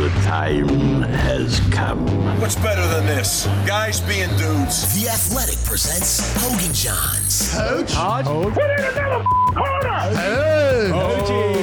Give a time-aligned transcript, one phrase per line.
[0.00, 2.06] The time has come.
[2.40, 3.44] What's better than this?
[3.66, 4.94] Guys being dudes.
[4.98, 7.54] The Athletic presents Hogan Jahns.
[7.54, 7.94] Coach?
[7.94, 8.26] OG.
[11.12, 11.60] OG!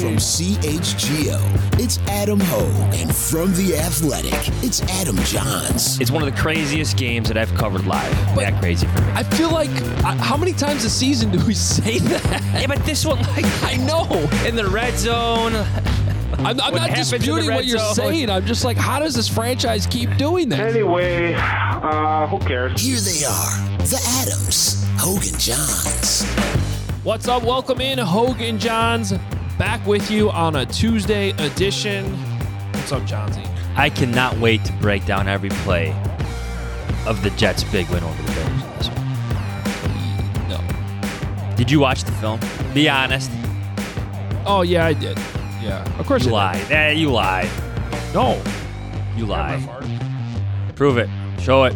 [0.00, 2.94] From CHGO, it's Adam Hoge.
[3.00, 4.34] And from The Athletic,
[4.64, 6.00] it's Adam Jahns.
[6.00, 8.10] It's one of the craziest games that I've covered live.
[8.36, 9.12] that crazy for me.
[9.12, 9.70] I feel like
[10.04, 12.42] I, how many times a season do we say that?
[12.60, 14.04] yeah, but this one, like, I know.
[14.44, 15.52] in the red zone.
[16.44, 17.94] I'm, I'm not happens in the disputing what you're zone?
[17.94, 18.30] saying.
[18.30, 20.60] I'm just like, how does this franchise keep doing that?
[20.60, 22.80] Anyway, uh, who cares?
[22.80, 26.24] Here they are, the Adams, Hogan Jahns.
[27.02, 27.44] What's up?
[27.44, 29.18] Welcome in, Hogan Jahns.
[29.58, 32.04] Back with you on a Tuesday edition.
[32.72, 33.48] What's up, Jahnsy?
[33.76, 35.92] I cannot wait to break down every play
[37.06, 38.48] of the Jets' big win over the Bears.
[38.50, 40.48] in this one.
[40.48, 41.56] No.
[41.56, 42.38] Did you watch the film?
[42.74, 43.30] Be honest.
[44.46, 45.18] Oh yeah, I did.
[45.64, 46.58] Yeah, of course You lie.
[46.70, 47.42] Eh, you lie.
[47.90, 48.14] did.
[48.14, 48.40] No,
[49.16, 49.56] You lie.
[50.76, 51.08] Prove it.
[51.40, 51.74] Show it.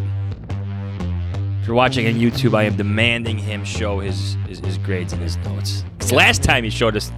[1.60, 5.22] If you're watching on YouTube, I am demanding him show his his, his grades and
[5.22, 5.82] his notes.
[5.82, 5.84] notes.
[6.00, 7.10] 'Cause last time he showed us,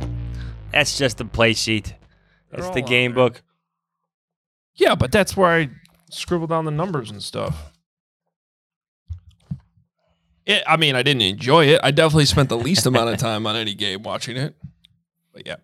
[0.73, 1.95] that's just the play sheet.
[2.51, 3.25] That's They're the all game there.
[3.31, 3.43] book.
[4.75, 5.71] Yeah, but that's where I
[6.11, 7.73] scribble down the numbers and stuff.
[10.47, 11.81] It, I mean, I didn't enjoy it.
[11.83, 14.55] I definitely spent the least amount of time on any game watching it.
[15.33, 15.57] But yeah,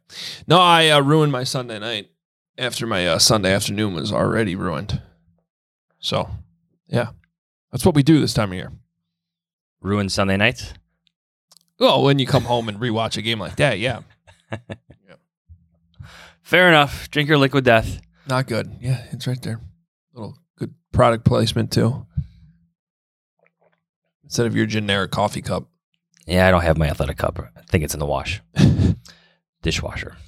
[0.47, 2.11] no, I uh, ruined my Sunday night
[2.59, 5.03] after my uh, Sunday afternoon was already ruined.
[5.99, 6.31] So,
[6.87, 7.09] yeah,
[7.73, 8.73] that's what we do this time of year.
[9.81, 10.73] Ruined Sunday nights.
[11.79, 14.01] Well, when you come home and rewatch a game like that, yeah.
[14.53, 15.17] yeah,
[16.43, 17.11] Fair enough.
[17.11, 18.01] Drink your liquid death.
[18.29, 18.77] not good.
[18.81, 19.61] Yeah, it's right there.
[20.15, 22.07] Little good product placement too.
[24.25, 25.69] Instead of your generic coffee cup.
[26.27, 27.39] Yeah, I don't have my athletic cup.
[27.57, 28.41] I think it's in the wash.
[29.67, 30.17] Dishwasher.
[30.17, 30.23] I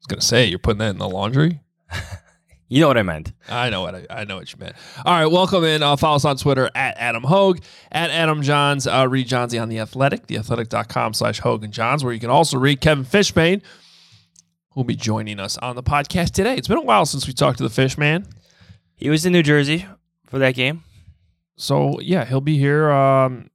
[0.00, 1.60] was gonna say you're putting that in the laundry.
[2.72, 3.32] You know what I meant.
[3.48, 4.76] I know what I, I know what you meant.
[5.04, 5.82] All right, welcome in.
[5.82, 7.58] Uh, follow us on Twitter at Adam Hoge,
[7.90, 8.86] at Adam Jahns.
[8.86, 12.80] Uh, read Jahnsy on the Athletic, theathletic.com slash Hogan Jahns, where you can also read
[12.80, 13.60] Kevin Fishbain,
[14.70, 16.54] who'll be joining us on the podcast today.
[16.54, 18.24] It's been a while since we talked to the Fishman.
[18.94, 19.86] He was in New Jersey
[20.28, 20.84] for that game.
[21.56, 23.50] So yeah, he'll be here um,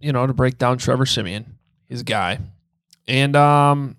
[0.00, 2.38] you know, to break down Trevor Siemian, his guy.
[3.06, 3.96] And um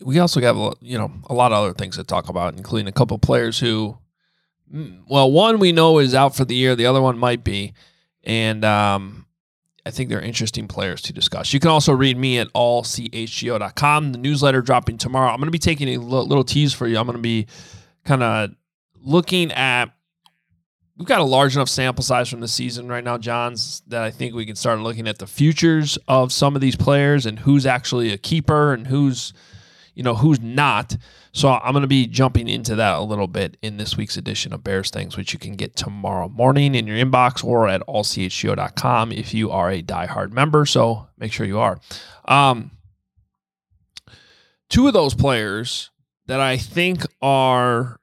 [0.00, 2.92] we also got you know a lot of other things to talk about, including a
[2.92, 3.98] couple players who,
[4.72, 7.72] mm, well, one we know is out for the year, the other one might be,
[8.24, 9.26] and um,
[9.86, 11.52] I think they're interesting players to discuss.
[11.52, 14.12] You can also read me at allchgo.com.
[14.12, 15.30] The newsletter dropping tomorrow.
[15.30, 16.98] I'm going to be taking a little tease for you.
[16.98, 17.46] I'm going to be
[18.04, 18.50] kind of
[18.96, 19.92] looking at.
[20.98, 24.10] We've got a large enough sample size from the season right now, Jahns, that I
[24.10, 27.66] think we can start looking at the futures of some of these players and who's
[27.66, 29.34] actually a keeper and who's
[29.96, 30.96] you know who's not.
[31.32, 34.52] So I'm going to be jumping into that a little bit in this week's edition
[34.52, 39.10] of Bears Things, which you can get tomorrow morning in your inbox or at allchgo.com
[39.10, 40.66] if you are a diehard member.
[40.66, 41.80] So make sure you are.
[42.26, 42.70] Um,
[44.68, 45.90] two of those players
[46.26, 47.98] that I think are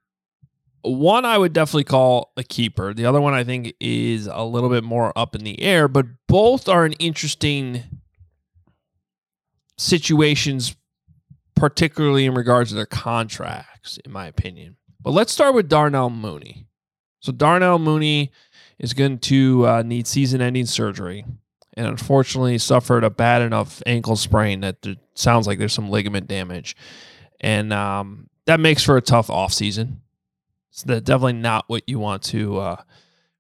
[0.81, 2.93] one I would definitely call a keeper.
[2.93, 6.07] The other one I think is a little bit more up in the air, but
[6.27, 7.83] both are an interesting
[9.77, 10.75] situations
[11.63, 14.75] particularly in regards to their contracts, in my opinion.
[15.00, 16.68] But let's start with Darnell Mooney.
[17.22, 18.34] So Darnell Mooney
[18.79, 21.24] is going to uh, need season-ending surgery,
[21.78, 26.28] and unfortunately suffered a bad enough ankle sprain that it sounds like there's some ligament
[26.28, 26.75] damage,
[27.40, 30.00] and um, that makes for a tough offseason.
[30.72, 32.84] So that's definitely not what you want to uh,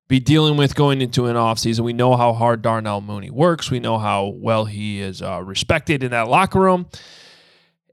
[0.07, 1.81] be dealing with going into an offseason.
[1.81, 3.69] We know how hard Darnell Mooney works.
[3.69, 6.85] We know how well he is uh, respected in that locker room.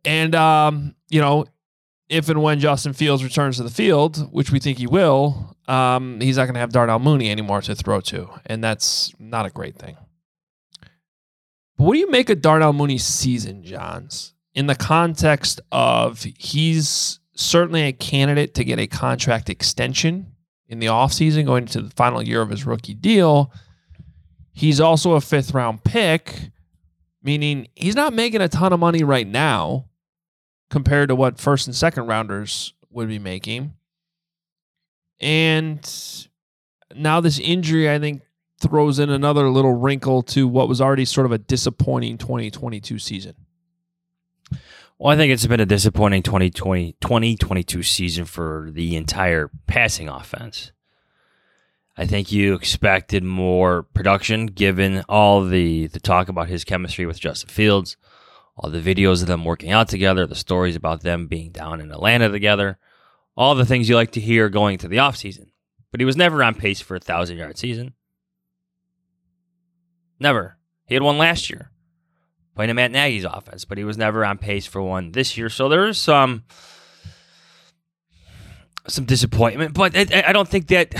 [0.04, 1.46] And um, you know,
[2.08, 6.20] if and when Justin Fields returns to the field, which we think he will, um,
[6.20, 9.50] he's not going to have Darnell Mooney anymore to throw to, and that's not a
[9.50, 9.96] great thing.
[11.76, 14.32] But what do you make of Darnell Mooney's season, Jahns?
[14.54, 20.32] In the context of he's certainly a candidate to get a contract extension
[20.68, 23.52] in the offseason going into the final year of his rookie deal.
[24.52, 26.50] He's also a fifth round pick,
[27.22, 29.86] meaning he's not making a ton of money right now
[30.70, 33.74] compared to what first and second rounders would be making.
[35.20, 36.26] And
[36.94, 38.22] now this injury, I think,
[38.60, 43.34] throws in another little wrinkle to what was already sort of a disappointing 2022 season.
[44.98, 50.72] Well, I think it's been a disappointing 2020, 2022 season for the entire passing offense.
[51.96, 57.18] I think you expected more production given all the, the talk about his chemistry with
[57.18, 57.96] Justin Fields,
[58.62, 61.90] all the videos of them working out together, the stories about them being down in
[61.90, 62.78] Atlanta together,
[63.34, 65.46] all the things you like to hear going to the offseason.
[65.90, 67.94] But he was never on pace for a thousand yard season.
[70.18, 70.58] Never.
[70.84, 71.70] He had one last year,
[72.54, 75.48] playing in Matt Nagy's offense, but he was never on pace for one this year.
[75.48, 76.44] So there is some
[78.86, 80.94] some disappointment, but I, I don't think that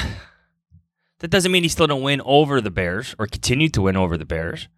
[1.19, 4.17] that doesn't mean he still don't win over the Bears or continue to win over
[4.17, 4.69] the Bears.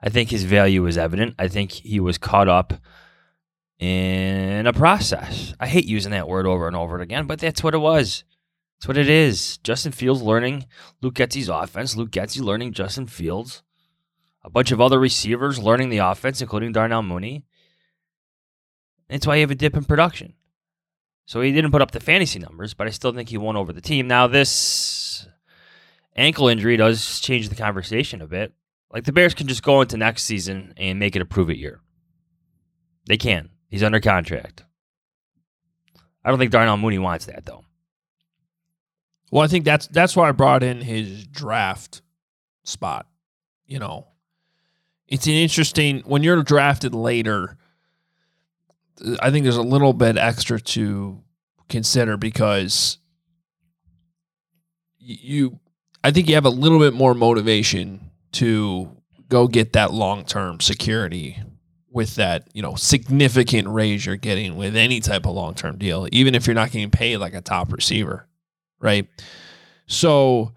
[0.00, 1.34] I think his value was evident.
[1.38, 2.74] I think he was caught up
[3.78, 5.54] in a process.
[5.58, 8.24] I hate using that word over and over again, but that's what it was.
[8.78, 9.58] That's what it is.
[9.58, 10.66] Justin Fields learning
[11.00, 11.96] Luke Getsy's offense.
[11.96, 13.62] Luke Getsy learning Justin Fields.
[14.44, 17.44] A bunch of other receivers learning the offense, including Darnell Mooney.
[19.08, 20.34] That's why you have a dip in production.
[21.26, 23.72] So he didn't put up the fantasy numbers, but I still think he won over
[23.72, 24.06] the team.
[24.06, 25.26] Now, this
[26.16, 28.54] ankle injury does change the conversation a bit.
[28.92, 31.58] Like the Bears can just go into next season and make it a prove it
[31.58, 31.80] year.
[33.06, 33.50] They can.
[33.68, 34.64] He's under contract.
[36.24, 37.64] I don't think Darnell Mooney wants that though.
[39.30, 42.02] Well, I think that's that's why I brought in his draft
[42.64, 43.06] spot.
[43.66, 44.08] You know,
[45.06, 47.58] it's an interesting when you're drafted later.
[49.04, 51.22] Uh, I think there's a little bit extra to
[51.68, 52.98] consider because
[54.98, 55.60] you,
[56.02, 58.96] I think you have a little bit more motivation to
[59.28, 61.42] go get that long term security
[61.90, 66.08] with that, you know, significant raise you're getting with any type of long term deal,
[66.12, 68.26] even if you're not getting paid like a top receiver.
[68.80, 69.08] Right.
[69.86, 70.52] So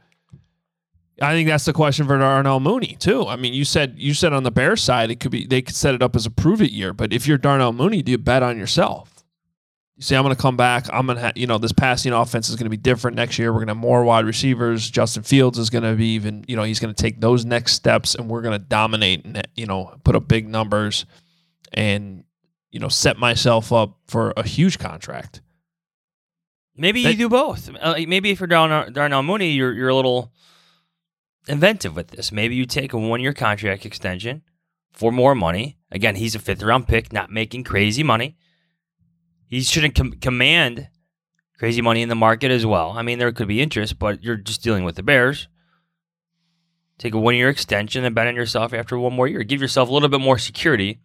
[1.21, 3.27] I think that's the question for Darnell Mooney too.
[3.27, 5.75] I mean, you said you said on the Bear side it could be they could
[5.75, 8.17] set it up as a prove it year, but if you're Darnell Mooney, do you
[8.17, 9.10] bet on yourself?
[10.01, 10.87] You say I'm going to come back.
[10.91, 13.37] I'm going to ha- you know this passing offense is going to be different next
[13.37, 13.53] year.
[13.53, 14.89] We're going to have more wide receivers.
[14.89, 17.73] Justin Fields is going to be even you know he's going to take those next
[17.73, 21.05] steps, and we're going to dominate and you know put up big numbers,
[21.71, 22.23] and
[22.71, 25.43] you know set myself up for a huge contract.
[26.75, 27.69] Maybe That- you do both.
[27.79, 30.33] Uh, maybe if you're Darnell, Darnell Mooney, you're you're a little
[31.47, 32.31] inventive with this.
[32.31, 34.41] Maybe you take a one year contract extension
[34.93, 35.77] for more money.
[35.91, 38.35] Again, he's a fifth round pick, not making crazy money.
[39.51, 40.87] He shouldn't com- command
[41.59, 42.91] crazy money in the market as well.
[42.91, 45.49] I mean, there could be interest, but you're just dealing with the Bears.
[46.97, 49.43] Take a one year extension and bet on yourself after one more year.
[49.43, 51.01] Give yourself a little bit more security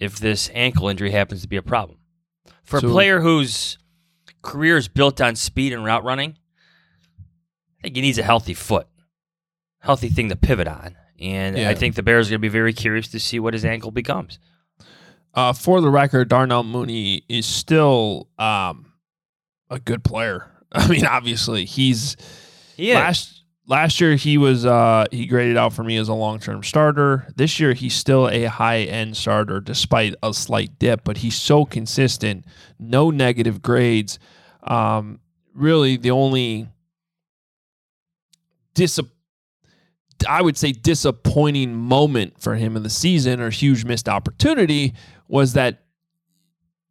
[0.00, 1.98] if this ankle injury happens to be a problem.
[2.64, 3.78] For So- a player whose
[4.42, 6.36] career is built on speed and route running,
[7.78, 8.88] I think he needs a healthy foot,
[9.78, 10.96] healthy thing to pivot on.
[11.20, 11.70] And Yeah.
[11.70, 13.92] I think the Bears are going to be very curious to see what his ankle
[13.92, 14.40] becomes.
[15.34, 18.92] Uh, for the record, Darnell Mooney is still um,
[19.70, 20.50] a good player.
[20.72, 22.16] I mean, obviously, he's
[22.76, 22.94] Yeah.
[23.00, 26.62] last last year he was uh, he graded out for me as a long term
[26.62, 27.26] starter.
[27.36, 31.64] This year he's still a high end starter despite a slight dip, but he's so
[31.64, 32.44] consistent,
[32.78, 34.18] no negative grades.
[34.64, 35.20] Um,
[35.54, 36.68] really, the only
[38.74, 38.98] dis
[40.28, 44.94] I would say disappointing moment for him in the season or huge missed opportunity
[45.28, 45.84] was that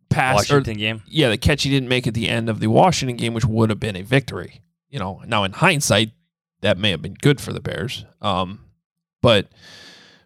[0.10, 1.04] pass or Washington game.
[1.08, 3.70] yeah, the catch he didn't make at the end of the Washington game, which would
[3.70, 4.62] have been a victory.
[4.90, 6.12] You know, now in hindsight,
[6.62, 8.06] that may have been good for the Bears.
[8.22, 8.62] Um,
[9.22, 9.50] but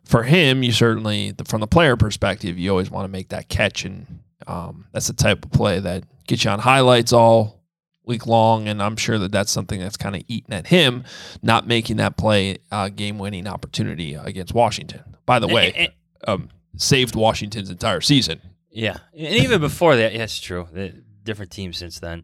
[0.03, 3.85] for him, you certainly, from the player perspective, you always want to make that catch,
[3.85, 7.63] and um, that's the type of play that gets you on highlights all
[8.05, 8.67] week long.
[8.67, 11.03] And I'm sure that that's something that's kind of eating at him,
[11.41, 15.01] not making that play uh, game-winning opportunity against Washington.
[15.25, 15.89] By the way,
[16.27, 18.41] um, saved Washington's entire season.
[18.71, 20.67] Yeah, and even before that, yeah, it's true.
[20.71, 22.23] The different teams since then.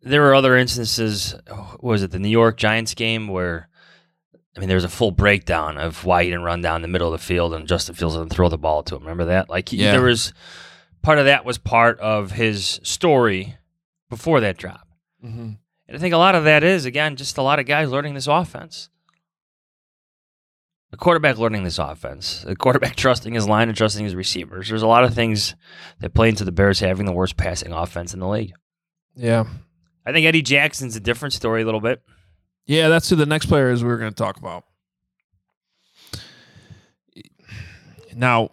[0.00, 1.34] There were other instances.
[1.80, 3.68] Was it the New York Giants game where,
[4.56, 7.12] I mean, there was a full breakdown of why he didn't run down the middle
[7.12, 9.02] of the field and Justin Fields didn't throw the ball to him.
[9.02, 9.50] Remember that?
[9.50, 9.90] Like, he, Yeah.
[9.92, 10.32] there was
[11.02, 13.56] part of that was part of his story
[14.08, 14.86] before that drop.
[15.24, 15.50] Mm-hmm.
[15.88, 18.14] And I think a lot of that is again just a lot of guys learning
[18.14, 18.90] this offense.
[20.90, 24.68] The quarterback learning this offense, the quarterback trusting his line and trusting his receivers.
[24.68, 25.54] There's a lot of things
[26.00, 28.54] that play into the Bears having the worst passing offense in the league.
[29.14, 29.44] Yeah.
[30.06, 32.02] I think Eddie Jackson's a different story a little bit.
[32.64, 34.64] Yeah, that's who the next player is we are going to talk about.
[38.14, 38.50] Now,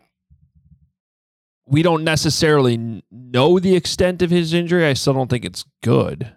[1.65, 4.85] we don't necessarily know the extent of his injury.
[4.85, 6.33] I still don't think it's good.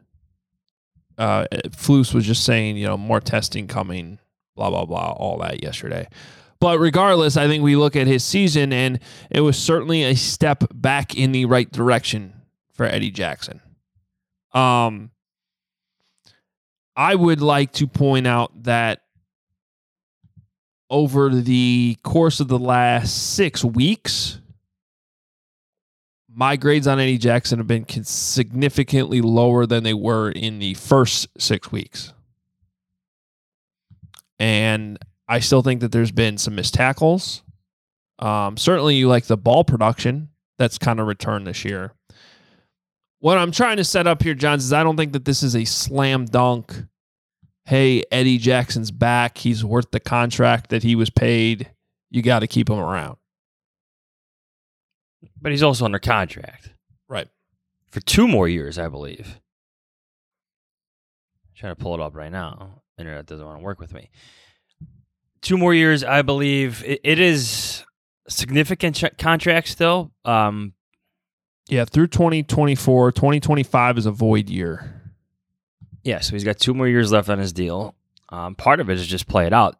[1.19, 4.19] Uh, Flus was just saying, you know, more testing coming,
[4.59, 6.09] blah, blah, blah, all that yesterday.
[6.61, 8.99] But regardless, I think we look at his season and
[9.31, 12.35] it was certainly a step back in the right direction
[12.73, 13.61] for Eddie Jackson.
[14.53, 15.12] Um,
[16.97, 19.03] I would like to point out that
[20.91, 24.41] over the course of the last six weeks,
[26.29, 31.29] my grades on Eddie Jackson have been significantly lower than they were in the first
[31.38, 32.12] six weeks.
[34.38, 37.42] And I still think that there's been some missed tackles.
[38.18, 40.28] Um, certainly, you like the ball production
[40.59, 41.92] that's kind of returned this year.
[43.21, 45.57] What I'm trying to set up here, Jahns, is I don't think that this is
[45.57, 46.73] a slam dunk.
[47.66, 49.38] Hey, Eddie Jackson's back.
[49.38, 51.71] He's worth the contract that he was paid.
[52.11, 53.18] You got to keep him around.
[55.40, 56.71] But he's also under contract.
[57.09, 57.28] Right.
[57.90, 59.40] For two more years, I believe.
[61.57, 62.83] trying to pull it up right now.
[62.99, 64.11] Internet doesn't want to work with me.
[65.40, 66.83] Two more years, I believe.
[66.85, 67.85] it, it is
[68.28, 70.12] significant ch- contract still.
[70.25, 70.75] Um,
[71.69, 75.12] Yeah, through 2024, 2025 is a void year.
[76.02, 77.95] yeah, so he's got two more years left on his deal.
[78.31, 79.76] Um, part of it is just play it out.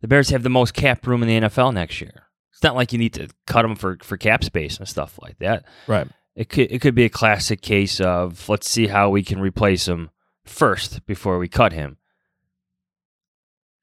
[0.00, 2.26] The Bears have the most cap room in the NFL next year.
[2.52, 5.38] It's not like you need to cut them for, for cap space and stuff like
[5.38, 5.64] that.
[5.86, 6.06] Right.
[6.36, 9.86] It could it could be a classic case of let's see how we can replace
[9.88, 10.10] him
[10.44, 11.96] first before we cut him.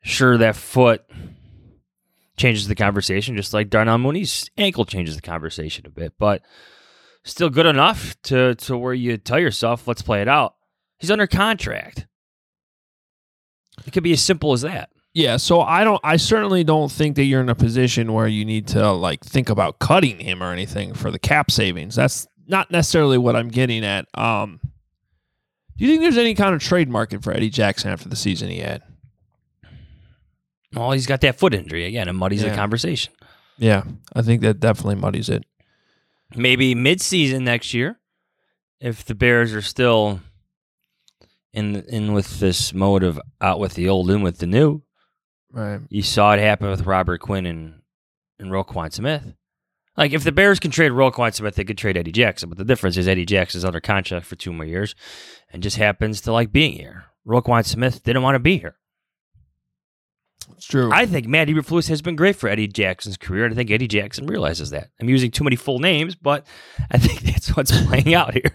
[0.01, 1.03] Sure, that foot
[2.37, 6.41] changes the conversation, just like Darnell Mooney's ankle changes the conversation a bit, but
[7.23, 10.55] still good enough to to where you tell yourself, let's play it out.
[10.97, 12.07] He's under contract.
[13.85, 14.89] It could be as simple as that.
[15.13, 18.45] Yeah, so I don't I certainly don't think that you're in a position where you
[18.45, 21.95] need to like think about cutting him or anything for the cap savings.
[21.95, 24.07] That's not necessarily what I'm getting at.
[24.17, 24.59] Um
[25.77, 28.49] do you think there's any kind of trade market for Eddie Jackson after the season
[28.49, 28.83] he had?
[30.75, 32.07] Well, he's got that foot injury again.
[32.07, 32.55] It muddies the Yeah.
[32.55, 33.13] conversation.
[33.57, 33.83] Yeah,
[34.15, 35.45] I think that definitely muddies it.
[36.35, 37.99] maybe mid-season next year
[38.79, 40.21] if the bears are still
[41.53, 44.81] in in with this mode of out with the old in with the new
[45.51, 45.81] Right.
[45.89, 47.81] you saw it happen with robert quinn and
[48.39, 49.33] and roquan smith
[49.97, 52.63] like if the bears can trade roquan smith they could trade eddie jackson but the
[52.63, 54.95] difference is eddie jackson's under contract for two more years
[55.51, 58.77] and just happens to like being here roquan smith didn't want to be here
[60.55, 60.91] It's true.
[60.91, 63.87] I think Matt Eberflus has been great for Eddie Jackson's career, and I think Eddie
[63.87, 64.89] Jackson realizes that.
[64.99, 66.45] I'm using too many full names, but
[66.91, 68.51] I think that's what's playing out here.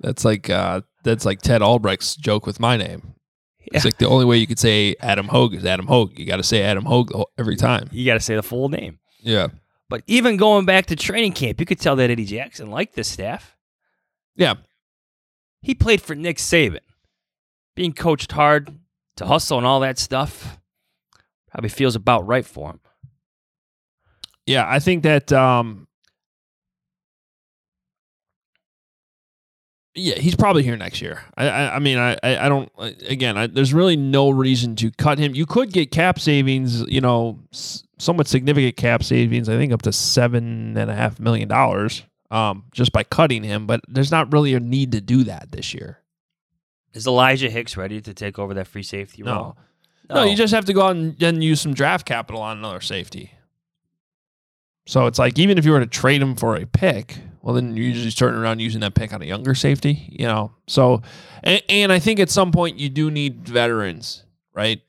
[0.00, 3.14] that's like uh that's like Ted Albrecht's joke with my name.
[3.60, 3.76] Yeah.
[3.76, 6.18] It's like the only way you could say Adam Hoge is Adam Hoge.
[6.18, 7.88] You got to say Adam Hoge every time.
[7.92, 8.98] You got to say the full name.
[9.20, 9.48] Yeah.
[9.88, 13.08] But even going back to training camp, you could tell that Eddie Jackson liked this
[13.08, 13.56] staff.
[14.36, 14.54] Yeah.
[15.62, 16.80] He played for Nick Saban,
[17.74, 18.78] being coached hard
[19.16, 20.58] to hustle and all that stuff.
[21.50, 22.80] Probably feels about right for him.
[24.46, 25.86] Yeah, I think that um
[29.94, 31.22] yeah, he's probably here next year.
[31.36, 32.70] I I, I mean, I I don't
[33.06, 33.38] again.
[33.38, 35.34] I, there's really no reason to cut him.
[35.34, 37.38] You could get cap savings, you know,
[37.98, 39.48] somewhat significant cap savings.
[39.48, 43.66] I think up to seven and a half million dollars, um, just by cutting him.
[43.66, 46.00] But there's not really a need to do that this year.
[46.94, 49.32] Is Elijah Hicks ready to take over that free safety No.
[49.34, 49.56] role?
[50.10, 52.80] No, you just have to go out and, and use some draft capital on another
[52.80, 53.30] safety.
[54.86, 57.74] So it's like even if you were to trade him for a pick, well, then
[57.76, 60.52] you're usually turning around using that pick on a younger safety, you know.
[60.66, 61.00] So,
[61.42, 64.82] and, and I think at some point you do need veterans, right?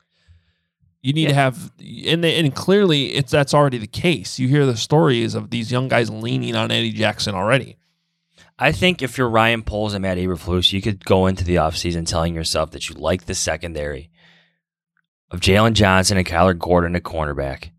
[1.00, 4.38] You need to have, and they, and clearly it's that's already the case.
[4.38, 7.76] You hear the stories of these young guys leaning on Eddie Jackson already.
[8.58, 12.06] I think if you're Ryan Poles and Matt Eberflus, you could go into the offseason
[12.06, 14.10] telling yourself that you like the secondary
[15.30, 17.70] of Jaylon Johnson and Kyler Gordon at cornerback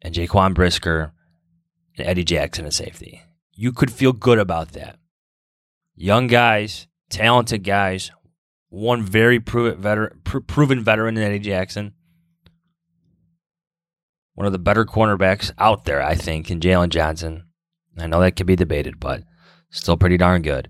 [0.00, 1.12] and Jaquan Brisker
[1.98, 3.22] and Eddie Jackson at safety.
[3.52, 4.98] You could feel good about that.
[5.94, 8.10] Young guys, talented guys,
[8.70, 11.92] one very proven veteran, proven veteran in Eddie Jackson.
[14.32, 17.44] One of the better cornerbacks out there, I think, in Jaylon Johnson.
[17.98, 19.24] I know that could be debated, but
[19.70, 20.68] still pretty darn good.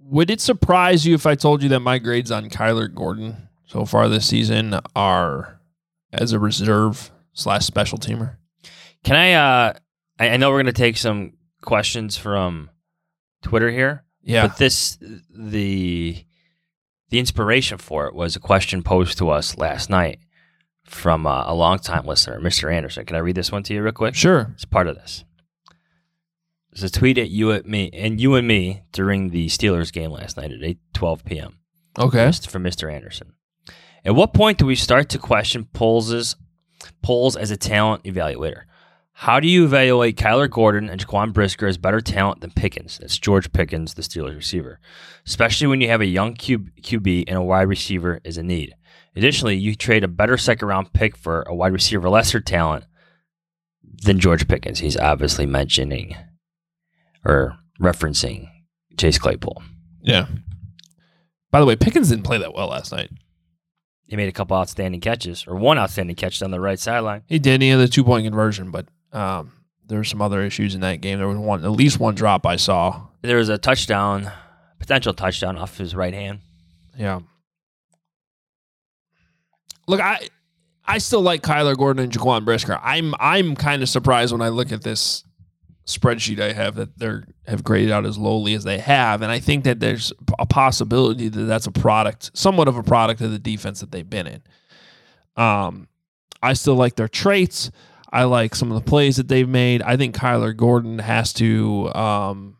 [0.00, 3.84] Would it surprise you if I told you that my grades on Kyler Gordon so
[3.84, 5.60] far this season are
[6.12, 8.36] as a reserve slash special teamer?
[9.04, 9.32] Can I?
[9.34, 9.72] uh
[10.18, 12.70] I, I know we're gonna take some questions from
[13.42, 14.46] Twitter here, Yeah.
[14.46, 14.98] but this
[15.30, 16.24] the
[17.10, 20.20] the inspiration for it was a question posed to us last night
[20.84, 22.72] from uh, a longtime listener, Mr.
[22.72, 23.04] Anderson.
[23.06, 24.14] Can I read this one to you real quick?
[24.14, 24.52] Sure.
[24.54, 25.24] It's part of this.
[26.76, 30.10] There's a tweet at you at me and you and me during the Steelers game
[30.10, 31.58] last night at 8 12 p.m.
[31.98, 32.26] Okay.
[32.26, 32.92] Just from Mr.
[32.92, 33.32] Anderson.
[34.04, 36.36] At what point do we start to question Poles's
[37.02, 38.64] Poles as a talent evaluator?
[39.12, 42.98] How do you evaluate Kyler Gordon and Jaquan Brisker as better talent than Pickens?
[42.98, 44.78] That's George Pickens, the Steelers receiver,
[45.26, 48.74] especially when you have a young Q- QB and a wide receiver is a need.
[49.16, 52.84] Additionally, you trade a better second round pick for a wide receiver lesser talent
[53.82, 54.80] than George Pickens.
[54.80, 56.14] He's obviously mentioning
[57.26, 58.48] or referencing
[58.96, 59.62] Chase Claypool.
[60.00, 60.26] Yeah.
[61.50, 63.10] By the way, Pickens didn't play that well last night.
[64.06, 67.22] He made a couple outstanding catches, or one outstanding catch down the right sideline.
[67.26, 67.60] He did.
[67.60, 69.52] He had the two point conversion, but um,
[69.86, 71.18] there were some other issues in that game.
[71.18, 73.08] There was one, at least one drop I saw.
[73.22, 74.30] There was a touchdown,
[74.78, 76.40] potential touchdown off his right hand.
[76.96, 77.20] Yeah.
[79.88, 80.28] Look, I
[80.84, 82.78] I still like Kyler Gordon and Jaquan Brisker.
[82.80, 85.24] I'm I'm kind of surprised when I look at this
[85.86, 89.38] spreadsheet I have that they're have graded out as lowly as they have, and I
[89.38, 93.38] think that there's a possibility that that's a product, somewhat of a product of the
[93.38, 94.42] defense that they've been in.
[95.36, 95.88] Um,
[96.42, 97.70] I still like their traits.
[98.12, 99.82] I like some of the plays that they've made.
[99.82, 102.56] I think Kyler Gordon has to um,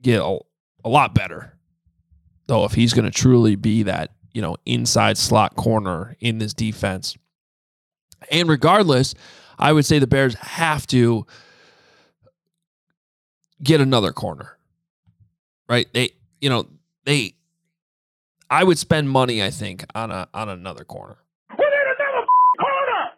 [0.00, 0.38] get a,
[0.84, 1.54] a lot better,
[2.46, 6.54] though, if he's going to truly be that you know inside slot corner in this
[6.54, 7.16] defense.
[8.30, 9.14] And regardless,
[9.58, 11.26] I would say the Bears have to
[13.62, 14.58] get another corner.
[15.68, 15.86] Right?
[15.92, 16.66] They you know,
[17.04, 17.34] they
[18.50, 21.16] I would spend money, I think, on a on another corner.
[21.50, 22.26] We need another
[22.60, 23.10] corner.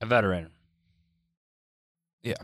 [0.00, 0.50] A veteran.
[2.22, 2.34] Yeah.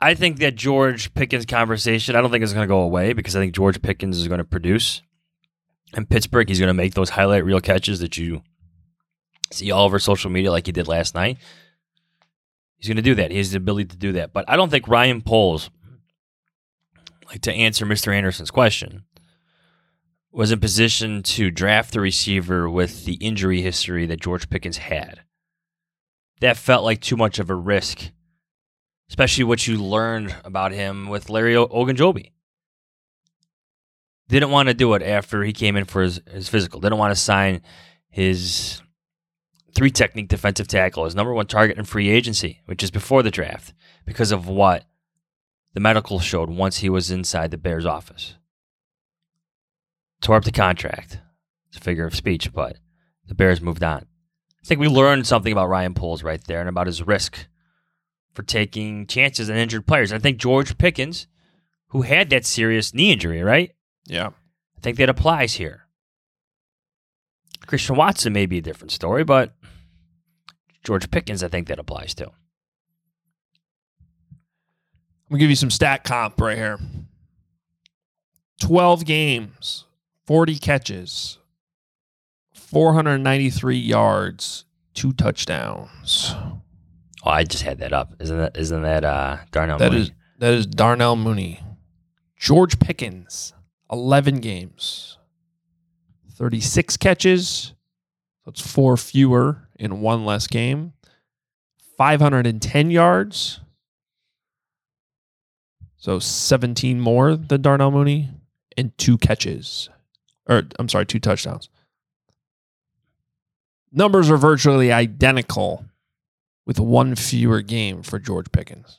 [0.00, 3.34] I think that George Pickens conversation, I don't think it's going to go away because
[3.34, 5.00] I think George Pickens is going to produce.
[5.96, 8.42] In Pittsburgh, he's going to make those highlight reel catches that you
[9.50, 11.38] see all over social media like he did last night.
[12.78, 13.30] He's going to do that.
[13.30, 14.32] He has the ability to do that.
[14.32, 15.70] But I don't think Ryan Poles,
[17.26, 18.14] like to answer Mr.
[18.14, 19.04] Anderson's question,
[20.30, 25.22] was in position to draft the receiver with the injury history that George Pickens had.
[26.40, 28.10] That felt like too much of a risk,
[29.08, 32.32] especially what you learned about him with Larry Ogunjobi.
[34.28, 36.80] Didn't want to do it after he came in for his, his physical.
[36.80, 37.62] Didn't want to sign
[38.10, 38.82] his
[39.76, 43.30] three technique defensive tackle, his number one target in free agency, which is before the
[43.30, 43.74] draft,
[44.06, 44.86] because of what
[45.74, 48.36] the medical showed once he was inside the Bears office.
[50.22, 51.20] Tore up the contract.
[51.68, 52.78] It's a figure of speech, but
[53.26, 54.06] the Bears moved on.
[54.64, 57.46] I think we learned something about Ryan Poles right there and about his risk
[58.32, 60.10] for taking chances on injured players.
[60.10, 61.26] I think George Pickens,
[61.88, 63.72] who had that serious knee injury, right?
[64.06, 64.28] Yeah.
[64.28, 65.82] I think that applies here.
[67.66, 69.54] Christian Watson may be a different story, but
[70.86, 72.26] George Pickens, I think that applies to.
[72.28, 72.32] I'm
[75.30, 76.78] gonna give you some stat comp right here.
[78.60, 79.84] 12 games,
[80.26, 81.38] 40 catches,
[82.54, 86.32] 493 yards, two touchdowns.
[87.24, 88.12] Oh, I just had that up.
[88.20, 90.02] Isn't that isn't that uh Darnell That Mooney?
[90.02, 91.60] is that is Darnell Mooney.
[92.36, 93.52] George Pickens,
[93.90, 95.18] 11 games,
[96.34, 97.72] 36 catches.
[98.44, 100.92] That's four fewer in one less game.
[101.96, 103.60] 510 yards.
[105.96, 108.30] So 17 more than Darnell Mooney
[108.76, 109.88] and two catches.
[110.48, 111.68] Or I'm sorry, two touchdowns.
[113.92, 115.84] Numbers are virtually identical
[116.66, 118.98] with one fewer game for George Pickens.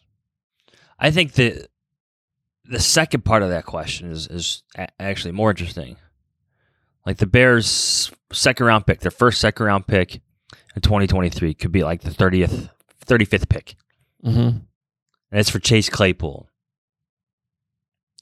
[0.99, 1.67] I think that
[2.65, 4.63] the second part of that question is is
[4.99, 5.97] actually more interesting.
[7.05, 10.21] Like the Bears' second round pick, their first second round pick
[10.77, 12.69] in 2023 could be like the 30th,
[13.07, 13.75] 35th pick.
[14.23, 14.39] Mm-hmm.
[14.39, 14.63] And
[15.31, 16.47] it's for Chase Claypool.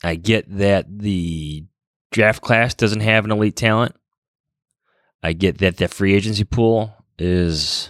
[0.03, 1.65] I get that the
[2.11, 3.93] draft class doesn't have an elite talent.
[5.21, 7.89] I get that the free agency pool is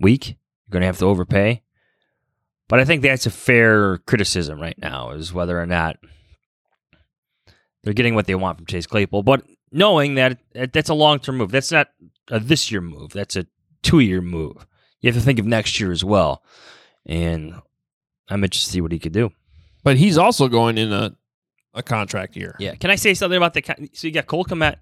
[0.00, 0.28] weak.
[0.28, 1.62] You're going to have to overpay.
[2.68, 5.98] But I think that's a fair criticism right now is whether or not
[7.84, 9.22] they're getting what they want from Chase Claypool.
[9.22, 11.88] But knowing that that- that's a long term move, that's not
[12.30, 13.46] a this year move, that's a
[13.82, 14.66] two year move.
[15.00, 16.42] You have to think of next year as well.
[17.06, 17.54] And
[18.28, 19.30] I'm interested to see what he could do.
[19.82, 21.16] But he's also going in a,
[21.74, 22.54] a contract year.
[22.60, 22.74] Yeah.
[22.76, 23.62] Can I say something about the?
[23.62, 24.76] con- So you got Cole Kmet,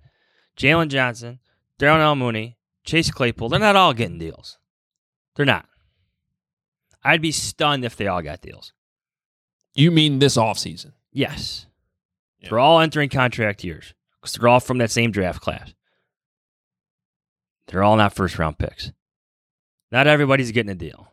[0.59, 1.39] Jaylon Johnson,
[1.79, 3.49] Darnell Mooney, Chase Claypool.
[3.49, 4.59] They're not all getting deals.
[5.37, 5.67] They're not.
[7.03, 8.75] I'd be stunned if they all got deals.
[9.75, 10.93] You mean this offseason?
[11.13, 11.67] Yes.
[12.41, 12.51] Yeah.
[12.51, 15.73] They're all entering contract years because they're all from that same draft class.
[17.69, 18.93] They're all not first round picks.
[19.93, 21.09] Not everybody's getting a deal.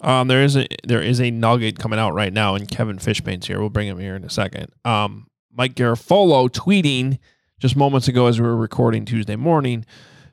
[0.00, 3.46] Um, there is a there is a nugget coming out right now, and Kevin Fishbain's
[3.46, 3.60] here.
[3.60, 4.70] We'll bring him here in a second.
[4.84, 7.18] Um, Mike Garafolo tweeting
[7.58, 9.86] just moments ago as we were recording Tuesday morning,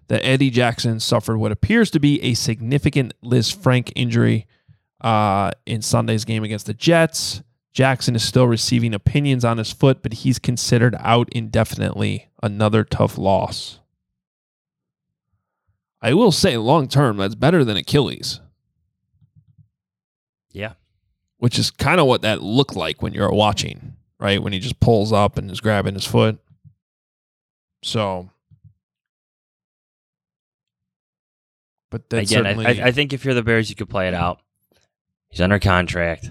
[0.08, 4.48] that Eddie Jackson suffered what appears to be a significant Lisfranc injury
[5.00, 7.42] uh, in Sunday's game against the Jets.
[7.74, 12.28] Jackson is still receiving opinions on his foot, but he's considered out indefinitely.
[12.42, 13.80] Another tough loss.
[16.02, 18.42] I will say, long term, that's better than Achilles,
[20.52, 20.74] Yeah.
[21.38, 24.44] which is kind of what that looked like when you're watching, right?
[24.44, 26.40] When he just pulls up and is grabbing his foot.
[27.84, 28.30] So,
[31.90, 34.14] but that's Again, certainly, I, I think if you're the Bears, you could play it
[34.14, 34.42] out.
[35.30, 36.30] He's under contract.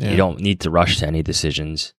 [0.00, 0.10] Yeah.
[0.12, 1.92] You don't need to rush to any decisions.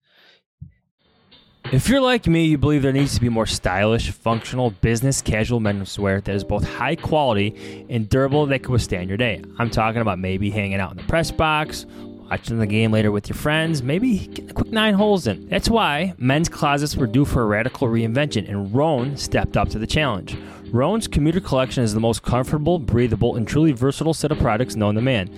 [1.71, 5.61] If you're like me, you believe there needs to be more stylish, functional, business casual
[5.61, 9.43] menswear that is both high quality and durable that can withstand your day.
[9.59, 11.85] I'm talking about maybe hanging out in the press box,
[12.31, 15.49] watching the game later with your friends, maybe getting a quick nine holes in.
[15.49, 19.79] That's why men's closets were due for a radical reinvention, and Rhone stepped up to
[19.81, 20.38] the challenge.
[20.71, 24.95] Rhone's commuter collection is the most comfortable, breathable, and truly versatile set of products known
[24.95, 25.29] to man.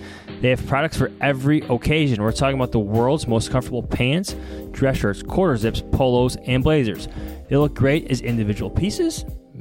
[0.41, 2.21] They have products for every occasion.
[2.21, 4.35] We're talking about the world's most comfortable pants,
[4.71, 7.07] dress shirts, quarter zips, polos, and blazers.
[7.49, 9.25] They look great as individual pieces,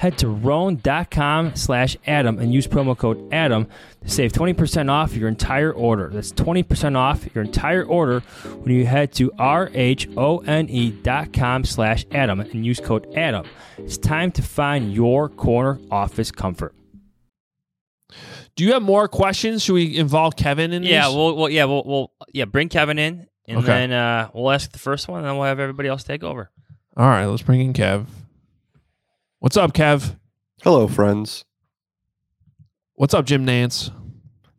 [0.00, 3.66] Head to rhone.com slash Adam and use promo code Adam
[4.02, 6.08] to save 20% off your entire order.
[6.08, 8.20] That's 20% off your entire order
[8.62, 10.04] when you head to R-H-O-N-E.com
[11.64, 13.44] slash Adam and use code Adam.
[13.76, 16.74] It's time to find your corner office comfort.
[18.56, 19.62] Do you have more questions?
[19.62, 21.14] Should we involve Kevin in Yeah, these?
[21.16, 23.66] well, well yeah, we'll, we'll yeah, bring Kevin in and Okay.
[23.66, 26.50] then uh, we'll ask the first one and then we'll have everybody else take over.
[26.96, 28.06] All right, let's bring in Kev.
[29.40, 30.18] What's up, Kev?
[30.62, 31.44] Hello, friends.
[32.94, 33.90] What's up, Jim Nantz?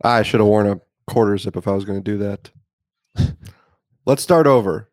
[0.02, 2.50] I should have worn a quarter zip if I was going to do that.
[4.06, 4.90] Let's start over,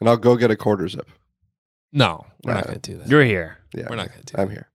[0.00, 1.08] and I'll go get a quarter zip.
[1.92, 3.08] No, we're not Uh, going to do that.
[3.08, 3.58] You're here.
[3.74, 4.68] Yeah, We're not going to do I'm here.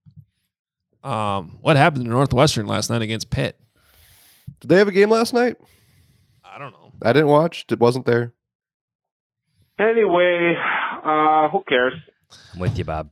[1.04, 3.60] Um, what happened to Northwestern last night against Pitt?
[4.60, 5.56] Did they have a game last night?
[6.44, 6.92] I don't know.
[7.02, 7.66] I didn't watch.
[7.70, 8.34] It wasn't there.
[9.80, 10.56] Anyway,
[11.04, 11.94] uh, who cares?
[12.54, 13.10] I'm with you, Bob.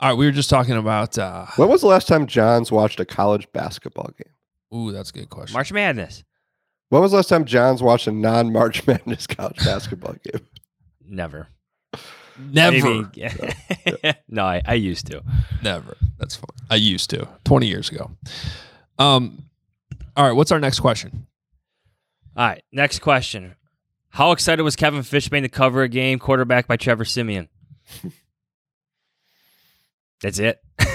[0.00, 1.18] All right, we were just talking about.
[1.18, 4.32] Uh, When was the last time Jahns watched a college basketball game?
[4.78, 5.52] ooh, that's a good question.
[5.54, 6.24] March Madness.
[6.88, 10.46] When was the last time Jahns watched a non-March Madness college basketball game?
[11.06, 11.48] Never.
[12.38, 13.28] Never, Maybe-
[14.28, 15.22] no, I, I used to.
[15.62, 15.96] never.
[16.18, 16.66] That's fine.
[16.70, 18.10] I used to twenty years ago.
[18.98, 19.44] Um,
[20.16, 20.32] all right.
[20.32, 21.26] What's our next question?
[22.36, 23.56] All right, next question.
[24.10, 27.48] How excited was Kevin Fishbain to cover a game quarterback by Trevor Siemian?
[30.22, 30.58] That's it.
[30.80, 30.86] I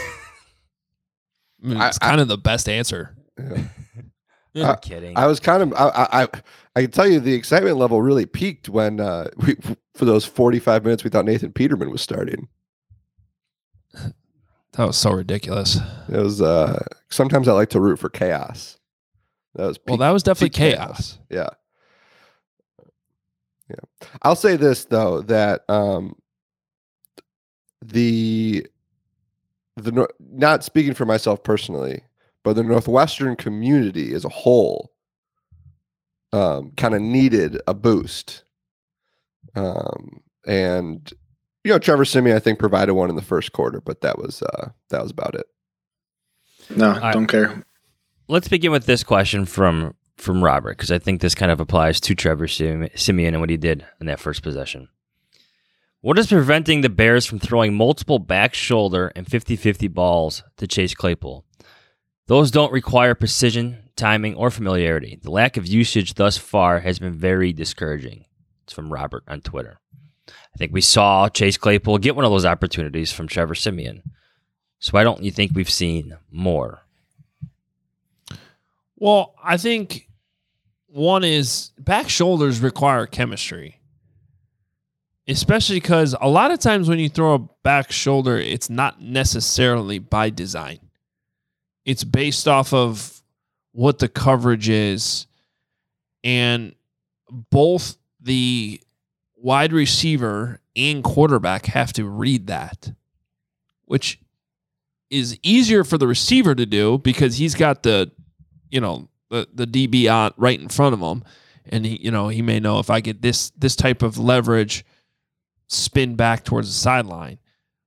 [1.62, 3.16] mean, I- it's kind of the best answer.
[3.40, 3.64] Yeah.
[4.56, 5.18] I'm Uh, kidding.
[5.18, 5.74] I was kind of.
[5.74, 6.24] I, I.
[6.24, 6.42] I-
[6.78, 9.56] I can tell you the excitement level really peaked when uh, we,
[9.94, 12.50] for those 45 minutes we thought Nathan Peterman was starting.
[13.94, 15.78] That was so ridiculous.
[16.10, 16.42] It was.
[16.42, 18.78] Uh, sometimes I like to root for chaos.
[19.54, 19.80] That was.
[19.88, 21.18] Well, that was definitely peak chaos.
[21.30, 21.48] Yeah.
[23.70, 24.10] Yeah.
[24.22, 26.16] I'll say this though that um
[27.82, 28.68] the
[29.76, 32.04] the not speaking for myself personally,
[32.44, 34.92] but the Northwestern community as a whole
[36.34, 38.44] um kind of needed a boost.
[39.56, 41.12] Um and
[41.64, 44.42] you know Trevor Siemian I think provided one in the first quarter, but that was
[44.42, 45.46] uh that was about it.
[46.76, 47.14] No, right.
[47.14, 47.64] don't care.
[48.28, 52.00] Let's begin with this question from from Robert because I think this kind of applies
[52.02, 54.88] to Trevor Sim- Siemian and what he did in that first possession.
[56.06, 60.94] What is preventing the Bears from throwing multiple back shoulder and 50-50 balls to Chase
[60.94, 61.44] Claypool?
[62.28, 65.18] Those don't require precision, timing, or familiarity.
[65.24, 68.26] The lack of usage thus far has been very discouraging.
[68.66, 69.80] It's from Robert on Twitter.
[70.30, 74.04] I think we saw Chase Claypool get one of those opportunities from Trevor Siemian.
[74.78, 76.86] So why don't you think we've seen more?
[78.98, 80.08] Well, I think
[80.86, 83.80] one is back shoulders require chemistry.
[85.28, 89.98] Especially because a lot of times when you throw a back shoulder, it's not necessarily
[89.98, 90.80] by design.
[91.84, 93.22] It's based off of
[93.72, 95.26] what the coverage is.
[96.24, 96.76] And
[97.30, 98.82] both the
[99.36, 102.92] wide receiver and quarterback have to read that,
[103.86, 104.20] which
[105.10, 108.12] is easier for the receiver to do because he's got the,
[108.70, 111.24] you know, the the DB on right in front of him,
[111.70, 114.86] and he, you know, he may know if I get this this type of leverage,
[115.68, 117.40] spin back towards the sideline,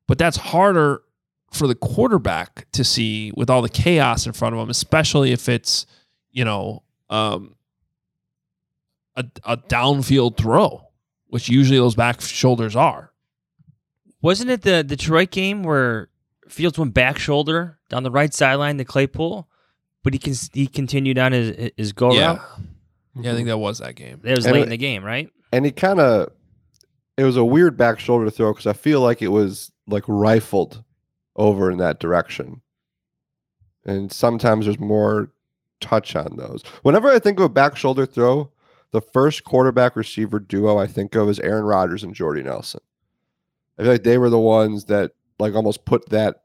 [0.07, 1.03] but that's harder
[1.53, 5.49] for the quarterback to see with all the chaos in front of him, especially if
[5.49, 5.87] it's,
[6.31, 7.55] you know, um,
[9.17, 10.83] a, a downfield throw,
[11.29, 13.13] which usually those back shoulders are.
[14.21, 16.09] Wasn't it the Detroit game where
[16.49, 19.49] Fields went back shoulder down the right sideline to Claypool,
[20.03, 22.27] but he can he continued on his his go yeah.
[22.37, 22.41] route.
[23.21, 24.21] Yeah, I think that was that game.
[24.23, 25.31] That was And late it- in the game, right?
[25.53, 26.31] and he kind of
[27.19, 30.85] it was a weird back shoulder throw because I feel like it was like rifled
[31.35, 32.63] over in that direction.
[33.85, 35.33] And sometimes there's more
[35.81, 36.63] touch on those.
[36.83, 38.53] Whenever I think of a back shoulder throw,
[38.93, 42.81] the first quarterback receiver duo I think of is Aaron Rodgers and Jordy Nelson.
[43.79, 46.43] I feel like they were the ones that like almost put that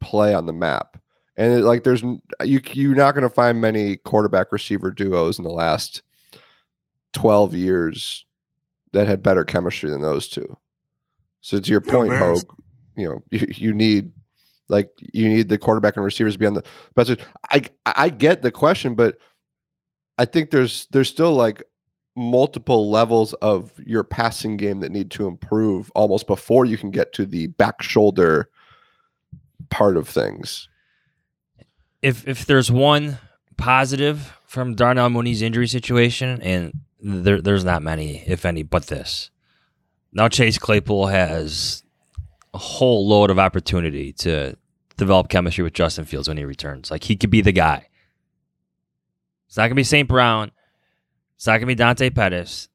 [0.00, 0.98] play on the map.
[1.36, 5.44] And it, like there's you you're not going to find many quarterback receiver duos in
[5.44, 6.02] the last
[7.12, 8.25] 12 years
[8.96, 10.56] that had better chemistry than those two.
[11.40, 12.42] So to your point, Bears.
[12.42, 12.46] Hoge,
[12.96, 14.12] you know, you, you need
[14.68, 17.16] like you need the quarterback and receivers to be on the best.
[17.50, 19.18] I I get the question, but
[20.18, 21.62] I think there's there's still like
[22.16, 27.12] multiple levels of your passing game that need to improve almost before you can get
[27.12, 28.48] to the back shoulder
[29.68, 30.68] part of things.
[32.00, 33.18] If if there's one
[33.58, 39.30] positive from Darnell Mooney's injury situation, and there there's not many, if any, but this.
[40.12, 41.82] Now Chase Claypool has
[42.54, 44.56] a whole load of opportunity to
[44.96, 46.90] develop chemistry with Justin Fields when he returns.
[46.90, 47.88] Like he could be the guy.
[49.46, 50.08] It's not gonna be St.
[50.08, 50.52] Brown.
[51.36, 52.68] It's not gonna be Dante Pettis.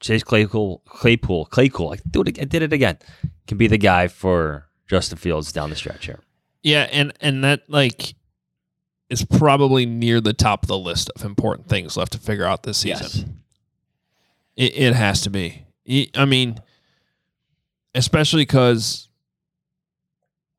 [0.00, 1.94] Chase Claypool, Claypool, Claypool.
[1.94, 2.98] I, do it, I did it again.
[3.46, 6.20] Can be the guy for Justin Fields down the stretch here.
[6.62, 8.14] Yeah, and and that like
[9.08, 12.64] is probably near the top of the list of important things left to figure out
[12.64, 13.42] this season.
[14.56, 15.66] It, it has to be.
[15.88, 16.58] I- I mean,
[17.94, 19.08] especially because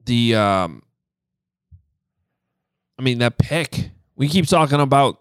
[0.05, 0.83] the um,
[2.99, 3.91] I mean that pick.
[4.15, 5.19] We keep talking about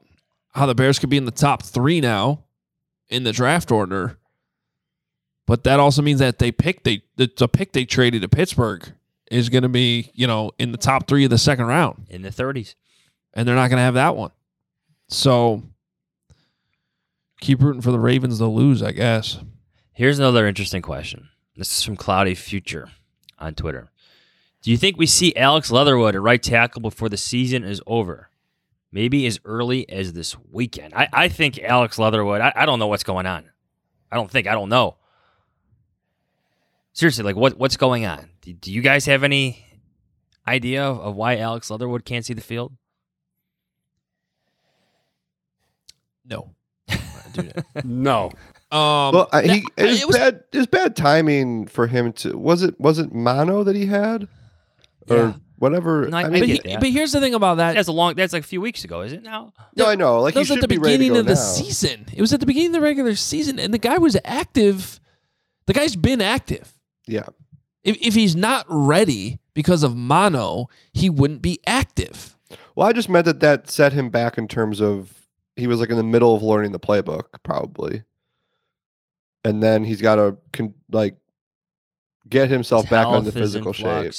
[0.55, 2.45] how the Bears could be in the top three now
[3.09, 4.19] in the draft order,
[5.47, 8.93] but that also means that they picked they the, the pick they traded to Pittsburgh
[9.31, 12.23] is going to be you know in the top three of the second round in
[12.23, 12.75] the 30s.
[13.35, 14.31] and they're not going to have that one.
[15.09, 15.63] So
[17.41, 19.39] keep rooting for the Ravens to lose, I guess.
[19.93, 21.29] Here's another interesting question.
[21.57, 22.91] This is from Cloudy Future
[23.39, 23.91] on Twitter.
[24.63, 28.31] Do you think we see Alex Leatherwood at right tackle before the season is over?
[28.93, 30.93] Maybe as early as this weekend.
[30.95, 33.49] I, I think Alex Leatherwood, I, I don't know what's going on.
[34.11, 34.97] I don't think, I don't know.
[36.93, 38.31] Seriously, like what what's going on?
[38.41, 39.65] Do, do you guys have any
[40.49, 42.73] idea of, of why Alex Leatherwood can't see the field?
[46.25, 46.56] No.
[47.85, 48.31] No.
[48.73, 50.41] Um, well, I, that- he it was, it was- bad.
[50.53, 52.37] It was bad timing for him to.
[52.37, 52.79] Was it?
[52.81, 54.27] Was it mono that he had,
[55.09, 55.33] or Yeah.
[55.59, 56.09] whatever?
[56.09, 57.75] No, I- I I mean, but, he- but here's the thing about that.
[57.75, 59.53] That's a long that's like a few weeks ago, is it now?
[59.77, 60.21] no, I know.
[60.21, 62.07] Like that was at the be beginning go of the season.
[62.13, 64.99] It was at the beginning of the regular season, and the guy was active.
[65.67, 66.73] The guy's been active.
[67.09, 67.27] Yeah,
[67.85, 72.37] If, if he's not ready because of mono, he wouldn't be active.
[72.75, 75.26] Well, I just meant that that set him back in terms of
[75.57, 78.03] he was like in the middle of learning the playbook, probably,
[79.45, 81.17] and then he's got to con- like
[82.29, 84.13] get himself His back on the health is in physical shape.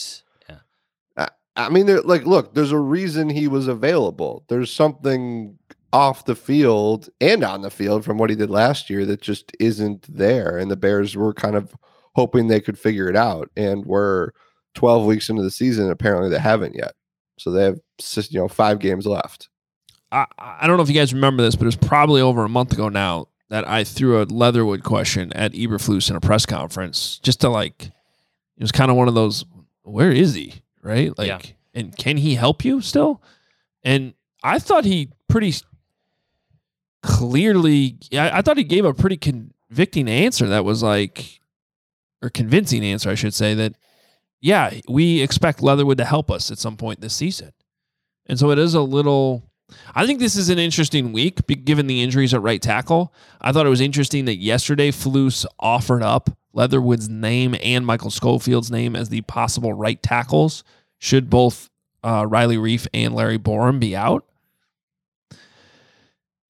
[0.49, 1.27] Yeah.
[1.55, 4.45] I mean, there, like, look, there's a reason he was available.
[4.47, 5.57] There's something
[5.91, 9.51] off the field and on the field from what he did last year that just
[9.59, 11.75] isn't there, and the Bears were kind of
[12.15, 14.31] hoping they could figure it out, and we're
[14.75, 15.89] 12 weeks into the season.
[15.89, 16.93] Apparently, they haven't yet,
[17.39, 17.79] so they have
[18.29, 19.49] you know five games left.
[20.11, 22.49] I, I don't know if you guys remember this, but it was probably over a
[22.49, 27.19] month ago now that I threw a Leatherwood question at Eberflus in a press conference
[27.19, 27.91] just to like, it
[28.63, 29.45] was kind of one of those,
[29.83, 30.55] where is he?
[30.81, 31.17] Right?
[31.17, 31.39] Like, Yeah.
[31.73, 33.21] and can he help you still?
[33.83, 35.53] And I thought he pretty
[37.03, 41.39] clearly, I, I thought he gave a pretty convicting answer that was like,
[42.21, 43.73] or convincing answer, I should say, that,
[44.41, 47.51] yeah, we expect Leatherwood to help us at some point this season.
[48.25, 49.43] And so it is a little.
[49.93, 53.13] I think this is an interesting week given the injuries at right tackle.
[53.41, 58.71] I thought it was interesting that yesterday Flus offered up Leatherwood's name and Michael Schofield's
[58.71, 60.63] name as the possible right tackles
[60.99, 61.69] should both
[62.03, 64.25] uh, Riley Reiff and Larry Borom be out.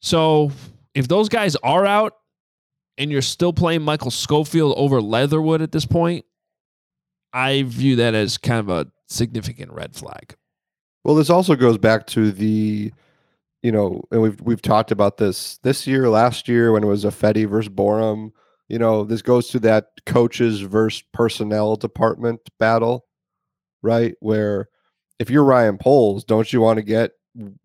[0.02, 0.52] So
[0.94, 2.18] if those guys are out
[2.98, 6.26] and you're still playing Michael Schofield over Leatherwood at this point,
[7.34, 10.36] I view that as kind of a significant red flag.
[11.04, 12.92] Well, this also goes back to the,
[13.68, 17.04] you know, and we've we've talked about this this year, last year when it was
[17.04, 18.32] a Fetty versus Borom.
[18.70, 23.08] You know, this goes to that coaches versus personnel department battle,
[23.82, 24.16] right?
[24.22, 24.70] Where
[25.20, 27.12] if you're Ryan Poles, don't you want to get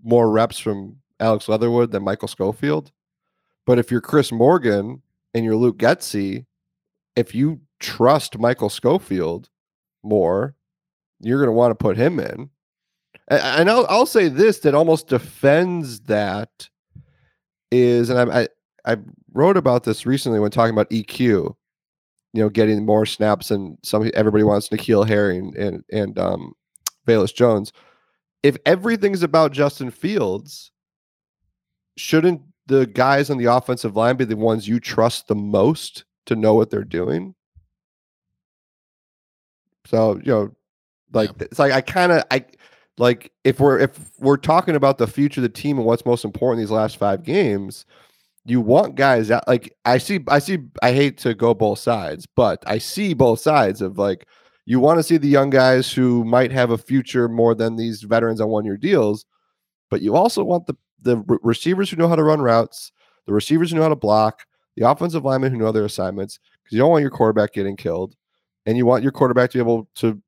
[0.03, 2.91] more reps from Alex Leatherwood than Michael Schofield?
[3.65, 6.47] But if you're Chris Morgan and you're Luke Getsy,
[7.15, 9.51] if you trust Michael Schofield
[10.03, 10.57] more,
[11.21, 12.51] you're going to want to put him in.
[13.33, 16.69] And I'll, I'll say this that almost defends that
[17.71, 18.49] is, and I, I
[18.85, 18.97] I
[19.33, 21.55] wrote about this recently when talking about EQ.
[22.35, 26.53] You know, getting more snaps and some everybody wants N'Keal Harry and and, and um,
[27.07, 27.73] Velus Jones.
[28.43, 30.71] If everything's about Justin Fields,
[31.97, 36.37] shouldn't the guys on the offensive line be the ones you trust the most to
[36.37, 37.35] know what they're doing?
[39.87, 40.57] So you know,
[41.13, 42.45] like it's like I kind of I
[42.99, 46.25] like if we're if we're talking about the future of the team and what's most
[46.25, 47.87] important these last five games,
[48.45, 52.27] you want guys that like I see I see I hate to go both sides,
[52.27, 54.27] but I see both sides of like
[54.67, 58.03] you want to see the young guys who might have a future more than these
[58.03, 59.25] veterans on one year deals,
[59.91, 62.93] but you also want the the re- receivers who know how to run routes,
[63.27, 64.45] the receivers who know how to block,
[64.77, 68.15] the offensive linemen who know their assignments, because you don't want your quarterback getting killed,
[68.67, 70.21] and you want your quarterback to be able to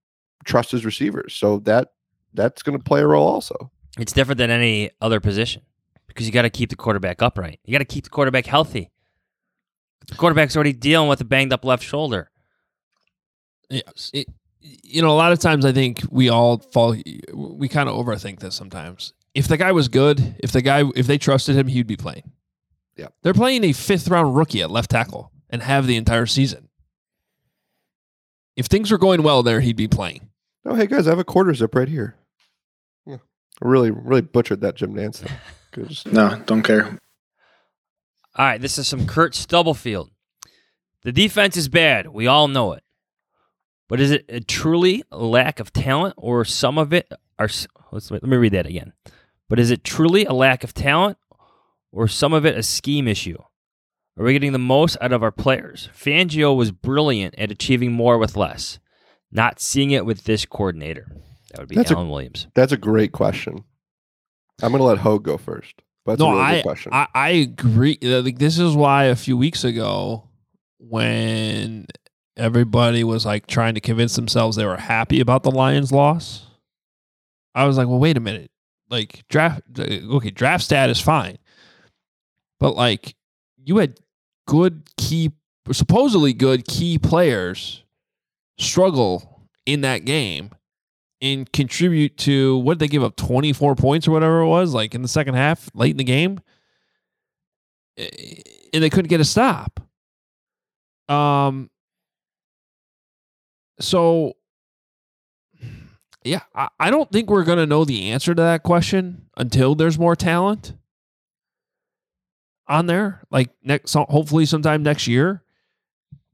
[0.44, 1.34] trust his receivers.
[1.34, 1.88] So that
[2.34, 3.70] that's going to play a role also.
[3.98, 5.62] It's different than any other position
[6.08, 7.60] because you got to keep the quarterback upright.
[7.64, 8.90] You got to keep the quarterback healthy.
[10.08, 12.30] The quarterback's already dealing with a banged up left shoulder.
[13.70, 14.28] Yeah, it,
[14.60, 16.96] you know, a lot of times I think we all fall.
[17.32, 19.14] We kind of overthink this sometimes.
[19.34, 22.30] If the guy was good, if the guy, if they trusted him, he'd be playing.
[22.96, 23.08] Yeah.
[23.22, 26.68] they're playing a fifth round rookie at left tackle and have the entire season.
[28.56, 30.28] If things were going well there, he'd be playing.
[30.64, 32.14] Oh, hey guys, I have a quarter zip right here.
[33.62, 33.66] Yeah.
[33.66, 35.32] I really, really butchered that Jim Nantz thing.
[35.72, 35.88] Good.
[35.88, 36.98] Just- No, don't care.
[38.36, 40.10] All right, this is some Kurt Stubblefield.
[41.02, 42.08] The defense is bad.
[42.08, 42.82] We all know it.
[43.88, 47.48] But is it a truly a lack of talent or some of it are
[47.92, 48.92] let's let me read that again.
[49.48, 51.18] But is it truly a lack of talent
[51.92, 53.36] or some of it a scheme issue?
[54.18, 55.90] Are we getting the most out of our players?
[55.94, 58.78] Fangio was brilliant at achieving more with less.
[59.30, 61.08] Not seeing it with this coordinator.
[61.54, 62.48] That would be That's a- Williams.
[62.54, 63.64] That's a great question.
[64.62, 65.74] I'm going to let Hoge go first.
[66.04, 66.92] But that's no, a really I, good question.
[66.92, 67.98] I I agree.
[68.02, 70.28] Like this is why a few weeks ago,
[70.78, 71.86] when
[72.36, 76.46] everybody was like trying to convince themselves they were happy about the Lions' loss,
[77.54, 78.50] I was like, well, wait a minute.
[78.90, 81.38] Like draft, okay, draft stat is fine,
[82.60, 83.14] but like
[83.56, 83.98] you had
[84.46, 85.32] good key,
[85.72, 87.82] supposedly good key players
[88.58, 90.50] struggle in that game
[91.24, 94.94] and contribute to what did they give up 24 points or whatever it was like
[94.94, 96.38] in the second half late in the game?
[97.96, 98.42] Eh,
[98.74, 99.80] and they couldn't get a stop.
[101.08, 101.70] Um
[103.80, 104.34] so
[106.22, 109.74] yeah i, I don't think we're going to know the answer to that question until
[109.74, 110.74] there's more talent
[112.68, 115.42] on there like next hopefully sometime next year.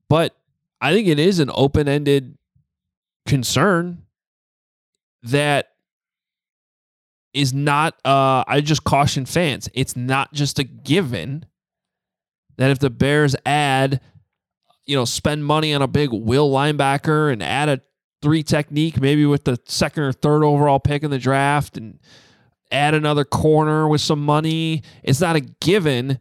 [0.09, 0.37] But
[0.81, 2.37] i think it is an open-ended
[3.27, 4.03] concern
[5.23, 5.69] that
[7.33, 9.69] is not uh I just caution fans.
[9.75, 11.47] It's not just a given
[12.57, 14.01] that if the Bears add
[14.87, 17.81] you know, spend money on a big will linebacker and add a
[18.23, 22.01] three technique maybe with the second or third overall pick in the draft and
[22.73, 26.19] add another corner with some money, it's not a given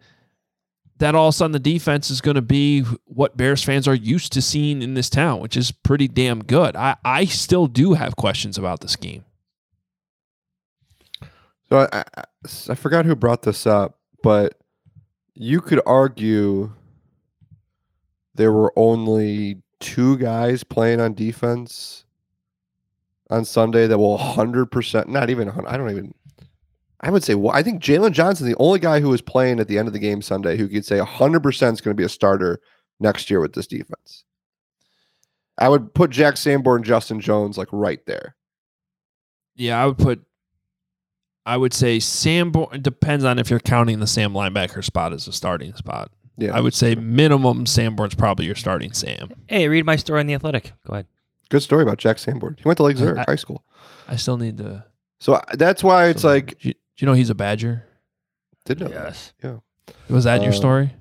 [1.00, 3.96] that all of a sudden the defense is going to be what Bears fans are
[3.96, 6.76] used to seeing in this town, which is pretty damn good.
[6.76, 9.26] I, I still do have questions about the scheme.
[11.70, 12.24] So I, I,
[12.70, 14.56] I forgot who brought this up, but
[15.34, 16.74] you could argue
[18.36, 22.06] there were only two guys playing on defense
[23.30, 26.14] on Sunday that will 100%, not even, 100 I don't even,
[27.02, 29.68] I would say, well, I think Jaylon Johnson, the only guy who was playing at
[29.68, 32.10] the end of the game Sunday, who could say 100% is going to be a
[32.10, 32.60] starter
[33.00, 34.26] next year with this defense.
[35.58, 38.36] I would put Jack Sanborn, Justin Jones like right there.
[39.56, 40.22] Yeah, I would put.
[41.46, 42.68] I would say Sanborn.
[42.76, 46.12] It depends on if you're counting the Sam linebacker spot as a starting spot.
[46.38, 46.56] Yeah.
[46.56, 49.32] I would say minimum Sanborn's probably your starting Sam.
[49.48, 50.72] Hey, read my story on the Athletic.
[50.88, 51.08] Go ahead.
[51.50, 52.56] Good story about Jack Sanborn.
[52.58, 53.66] He went to Lake Zurich I- High School.
[54.08, 54.86] I still need to.
[55.20, 56.58] So that's why it's so- like,
[57.00, 57.86] do you, know he's a Badger?
[58.66, 59.32] did know that.
[59.44, 59.58] Yeah.
[60.10, 60.94] Was that your Uh, story?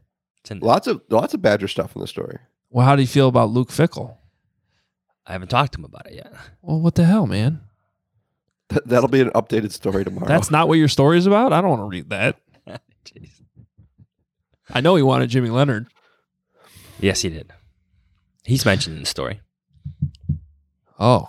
[0.51, 2.39] Lots of lots of Badger stuff in the story.
[2.71, 4.17] Well, how do you feel about Luke Fickell?
[5.27, 6.33] I haven't talked to him about it yet.
[6.63, 7.61] Well, what the hell, man?
[8.71, 10.27] Th- That'll be an updated story tomorrow.
[10.27, 11.53] That's not what your story is about.
[11.53, 12.39] I don't want to read that.
[13.05, 13.43] Jeez.
[14.71, 15.87] I know he wanted Jimmy Leonhard.
[17.01, 17.53] Yes, he did.
[18.45, 19.41] He's mentioned in the story.
[20.99, 21.27] Oh,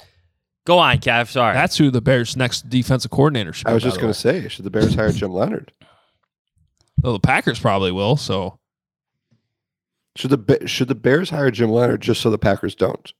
[0.65, 1.29] Go on, Kev.
[1.29, 1.53] Sorry.
[1.53, 3.65] that's who the Bears' next defensive coordinator should.
[3.65, 3.71] be.
[3.71, 4.13] I was by just the going way.
[4.13, 5.71] to say, should the Bears hire Jim Leonhard?
[7.01, 8.17] Well, the Packers probably will.
[8.17, 8.59] So
[10.15, 13.13] Should the Ba- should the Bears hire Jim Leonhard just so the Packers don't?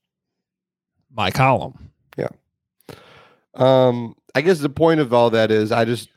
[1.12, 1.90] my column.
[2.16, 2.28] Yeah.
[3.54, 6.08] Um, I guess the point of all that is, I just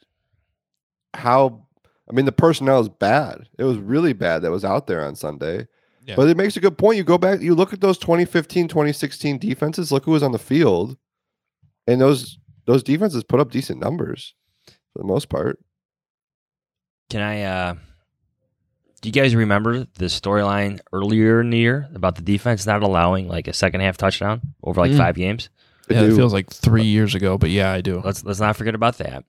[1.16, 1.66] how
[2.10, 3.48] I mean the personnel is bad.
[3.58, 5.68] It was really bad that was out there on Sunday.
[6.06, 6.16] Yeah.
[6.16, 6.98] But it makes a good point.
[6.98, 9.92] You go back, you look at those 2015, 2016 defenses.
[9.92, 10.98] Look who was on the field,
[11.88, 14.34] and those those defenses put up decent numbers
[14.94, 15.60] for the most part.
[17.10, 17.44] Can I?
[17.44, 17.74] uh
[19.02, 23.28] Do you guys remember the storyline earlier in the year about the defense not allowing
[23.28, 24.98] like a second half touchdown over like Mm.
[24.98, 25.50] five games?
[25.90, 28.00] I yeah, it feels like three years ago, but yeah, I do.
[28.04, 29.26] Let's let's not forget about that.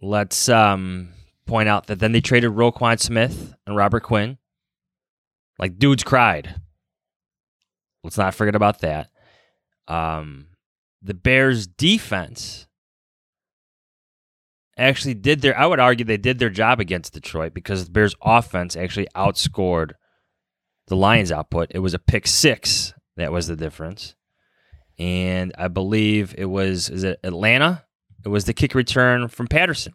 [0.00, 1.08] Let's um
[1.46, 4.38] point out that then they traded Roquan Smith and Robert Quinn.
[5.58, 6.60] Like dudes cried.
[8.04, 9.10] Let's not forget about that.
[9.88, 10.46] Um
[11.06, 12.66] the Bears defense
[14.76, 18.14] actually did their I would argue they did their job against Detroit because the Bears
[18.20, 19.92] offense actually outscored
[20.88, 21.70] the Lions output.
[21.70, 24.14] It was a pick 6 that was the difference
[24.98, 27.84] and I believe it was is it Atlanta?
[28.24, 29.94] It was the kick return from Patterson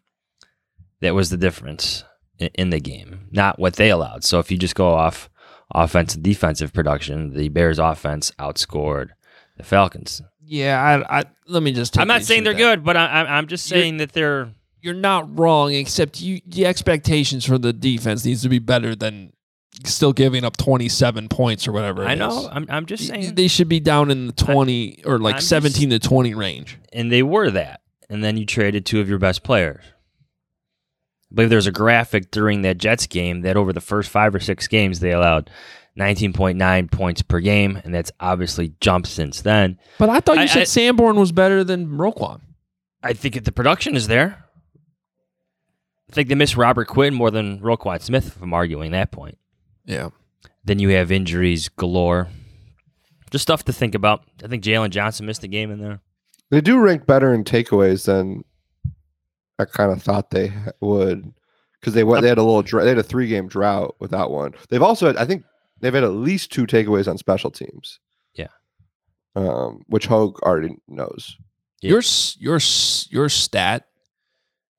[1.02, 2.06] that was the difference
[2.40, 4.24] in, the game, not what they allowed.
[4.24, 5.30] So if you just go off
[5.74, 9.10] offensive defensive production, the Bears offense outscored
[9.62, 10.22] the Falcons.
[10.44, 11.94] Yeah, I, I let me just.
[11.94, 12.60] Take I'm not saying they're that.
[12.60, 14.52] good, but I, I, I'm just You're- saying that they're.
[14.84, 19.32] You're not wrong, except you the expectations for the defense needs to be better than
[19.86, 22.02] still giving up 27 points or whatever.
[22.04, 22.40] it I know.
[22.40, 22.48] is.
[22.52, 25.50] I'm, I'm just saying, they should be down in the 20 or like I'm just-
[25.50, 26.80] 17 to 20 range.
[26.92, 27.82] and they were that.
[28.10, 29.84] And then you traded two of your best players.
[31.32, 34.40] I believe there's a graphic during that Jets game that over the first five or
[34.40, 35.50] six games they allowed
[36.00, 39.78] 19.9 points per game, and that's obviously jumped since then.
[39.98, 42.42] But I thought you I- said I- Sanborn was better than Roquan.
[43.04, 44.46] I think that the production is there.
[46.10, 49.38] I think they miss Robert Quinn more than Roquan Smith, if I'm arguing that point.
[49.86, 50.10] Yeah.
[50.64, 52.28] Then you have injuries galore.
[53.32, 54.24] Just stuff to think about.
[54.44, 56.02] I think Jaylon Johnson missed a game in there.
[56.50, 58.44] They do rank better in takeaways than
[59.58, 61.34] I kind of thought they would
[61.80, 62.24] because they went.
[62.24, 62.62] They had a little.
[62.82, 64.54] They had a three game drought without one.
[64.70, 65.08] They've also.
[65.08, 65.46] Had, I think
[65.82, 68.00] they've had at least two takeaways on special teams.
[68.36, 68.48] Yeah.
[69.36, 71.36] Um, which Hoge already knows.
[71.82, 71.92] Yeah.
[71.92, 72.02] Your
[72.40, 72.60] your
[73.10, 73.88] your stat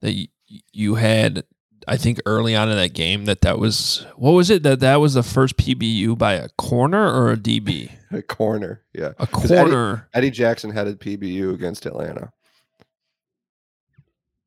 [0.01, 0.29] that you,
[0.73, 1.45] you had
[1.89, 4.97] I think early on in that game that that was what was it that that
[4.97, 7.91] was the first PBU by a corner or a DB?
[8.15, 9.13] A corner, yeah.
[9.19, 10.07] A 'Cause Eddie- corner.
[10.13, 12.31] Eddie Jackson headed PBU against Atlanta.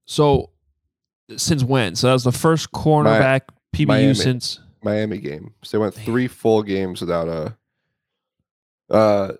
[0.05, 0.51] So
[1.35, 1.95] since when?
[1.95, 3.41] So that was the first cornerback
[3.75, 4.13] PBU Miami.
[4.13, 5.53] since Miami game.
[5.63, 7.57] So they went three full games without a
[8.89, 9.33] uh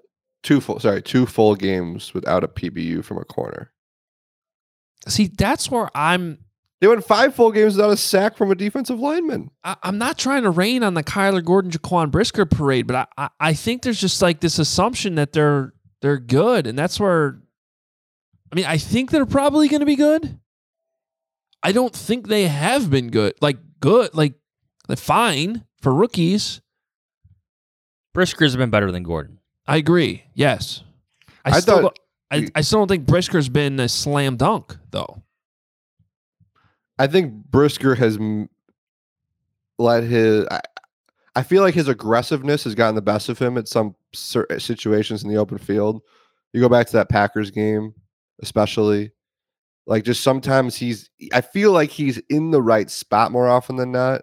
[0.44, 3.72] two full sorry, two full games without a PBU from a corner.
[5.08, 6.40] See, that's where I'm
[6.82, 9.52] They went five full games without a sack from a defensive lineman.
[9.64, 13.06] I, I'm not trying to rain on the Kyler Gordon Jaquan Brisker parade, but I,
[13.18, 17.40] I, I think there's just like this assumption that they're they're good, and that's where
[18.52, 20.40] I mean I think they're probably going to be good.
[21.64, 24.34] I don't think they have been good, like good, like
[24.88, 26.62] they're fine for rookies.
[28.14, 29.40] Brisker's been better than Gordon.
[29.68, 30.24] I agree.
[30.34, 30.84] Yes,
[31.44, 32.00] I, I still thought- don't-
[32.32, 35.22] I, I still don't think Brisker's been a slam dunk though.
[36.98, 38.18] I think Brisker has
[39.78, 40.46] let his.
[40.50, 40.62] I,
[41.36, 45.24] I feel like his aggressiveness has gotten the best of him at some cer- situations
[45.24, 46.02] in the open field.
[46.54, 47.94] You go back to that Packers game,
[48.42, 49.12] especially.
[49.86, 51.10] Like just sometimes he's.
[51.32, 54.22] I feel like he's in the right spot more often than not,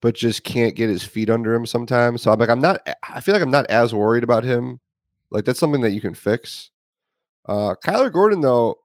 [0.00, 2.22] but just can't get his feet under him sometimes.
[2.22, 2.80] So I'm like, I'm not.
[3.08, 4.80] I feel like I'm not as worried about him.
[5.30, 6.70] Like that's something that you can fix.
[7.46, 8.78] Uh Kyler Gordon though,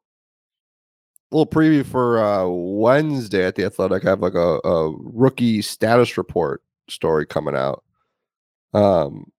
[1.31, 4.05] a little preview for uh, Wednesday at the Athletic.
[4.05, 7.83] I have like a, a rookie status report story coming out.
[8.73, 9.31] Um,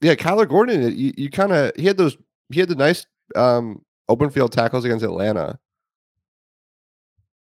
[0.00, 0.96] yeah, Kyler Gordon.
[0.96, 2.16] You, you kind of he had those
[2.50, 5.58] he had the nice um open field tackles against Atlanta.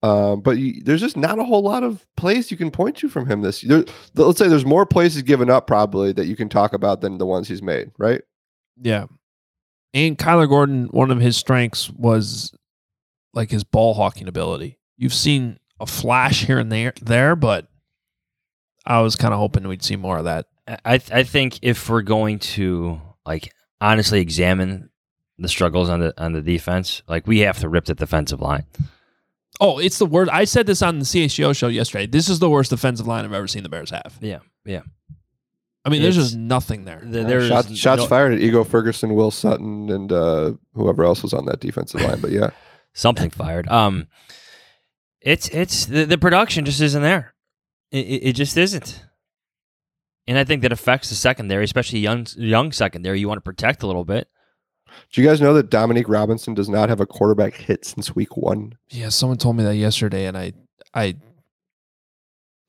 [0.06, 3.10] Um, but you, there's just not a whole lot of plays you can point to
[3.10, 3.84] from him this year.
[4.14, 7.02] There- Let's say there's more plays he's given up probably that you can talk about
[7.02, 8.22] than the ones he's made, right?
[8.82, 9.06] Yeah.
[9.94, 12.54] And Kyler Gordon, one of his strengths was
[13.34, 14.78] like his ball hawking ability.
[14.98, 17.68] You've seen a flash here and there, there, but
[18.86, 20.46] I was kind of hoping we'd see more of that.
[20.68, 24.90] I I th- I think if we're going to like honestly examine
[25.38, 28.66] the struggles on the on the defense, like we have to rip the defensive line.
[29.62, 30.32] Oh, it's the worst.
[30.32, 32.06] I said this on the CHGO show yesterday.
[32.08, 34.18] This is the worst defensive line I've ever seen the Bears have.
[34.20, 34.82] Yeah, yeah.
[35.86, 37.02] I mean, there's It's- just nothing there.
[37.04, 41.22] The- there's shots shots no- fired at Ego Ferguson, Will Sutton, and uh, whoever else
[41.24, 42.20] was on that defensive line.
[42.20, 42.50] But yeah,
[42.94, 43.68] something fired.
[43.70, 44.08] Um,
[45.22, 47.34] it's it's the, the production just isn't there.
[47.92, 49.06] It, it, it just isn't,
[50.28, 53.20] and I think that affects the secondary, especially young young secondary.
[53.20, 54.28] You want to protect a little bit.
[55.12, 58.36] Do you guys know that Dominique Robinson does not have a quarterback hit since week
[58.38, 58.74] one?
[58.90, 60.54] Yeah, someone told me that yesterday, and I,
[60.94, 61.16] I,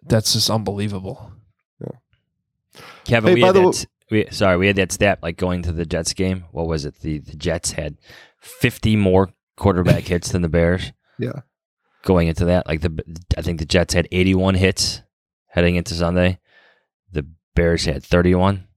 [0.04, 1.32] that's just unbelievable.
[1.80, 2.80] Yeah.
[3.04, 3.86] Kevin, Hey, we by had the that.
[4.10, 6.44] we, sorry, we had that stat like going to the Jets game.
[6.52, 7.00] What was it?
[7.00, 7.96] The the Jets had
[8.40, 10.92] fifty more quarterback hits than the Bears.
[11.18, 11.40] Yeah.
[12.02, 13.02] Going into that, like the
[13.36, 15.02] I think the Jets had eighty one hits
[15.48, 16.38] heading into Sunday.
[17.10, 18.68] The Bears had thirty one.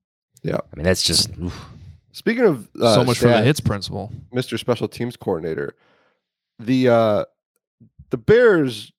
[0.41, 0.57] Yeah.
[0.57, 1.65] I mean that's just oof.
[2.11, 4.11] Speaking of uh, so much for the hits principle.
[4.33, 4.57] Mr.
[4.57, 5.75] Special Teams Coordinator.
[6.59, 7.25] The uh
[8.09, 8.91] the Bears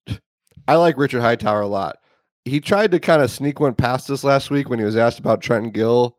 [0.68, 1.96] I like Richard Hightower a lot.
[2.44, 5.18] He tried to kind of sneak one past us last week when he was asked
[5.18, 6.16] about Trenton Gill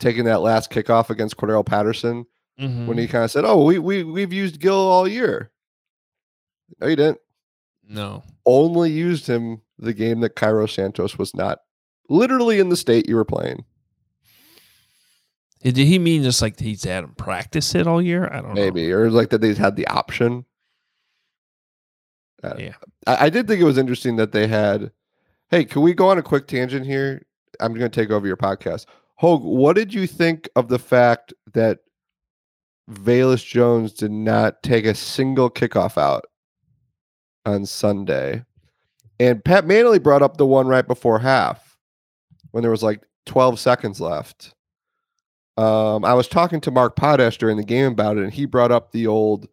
[0.00, 2.26] taking that last kickoff against Cordell Patterson
[2.60, 2.86] Mhm.
[2.86, 5.50] when he kind of said, "Oh, we we we've used Gill all year."
[6.80, 7.18] No, you didn't.
[7.86, 11.58] no, Only used him the game that Cairo Santos was not
[12.08, 13.64] literally in the state you were playing.
[15.64, 18.28] Did he mean just like he's had him practice it all year?
[18.30, 18.60] I don't know.
[18.60, 20.44] maybe or like that they had the option
[22.42, 22.74] Uh, Yeah.
[23.06, 24.92] I, I did think it was interesting that they had
[25.50, 27.24] hey can we go on a quick tangent here
[27.60, 28.86] i'm going to take over your podcast
[29.16, 31.78] hoge what did you think of the fact that
[32.90, 36.26] Velus jones did not take a single kickoff out
[37.46, 38.44] on sunday
[39.20, 41.78] and pat manley brought up the one right before half
[42.50, 44.53] when there was like 12 seconds left
[45.56, 48.72] um, I was talking to Mark Potash during the game about it, and he brought
[48.72, 49.48] up the old.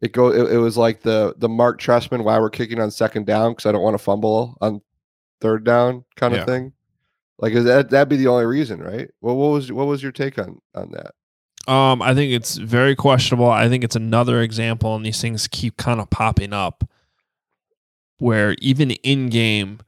[0.00, 0.28] It go.
[0.30, 3.66] It, it was like the the Marc Trestman why we're kicking on second down because
[3.66, 4.82] I don't want to fumble on
[5.40, 6.44] third down kind of Yeah.
[6.44, 6.72] thing.
[7.38, 9.10] Like is that that'd be the only reason, right?
[9.22, 11.12] Well, what was what was your take on on that?
[11.72, 13.50] Um, I think it's very questionable.
[13.50, 16.84] I think it's another example, and these things keep kind of popping up
[18.18, 19.80] where even in game,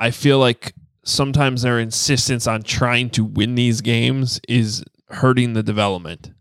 [0.00, 0.74] I feel like
[1.08, 6.32] sometimes their insistence on trying to win these games is hurting the development.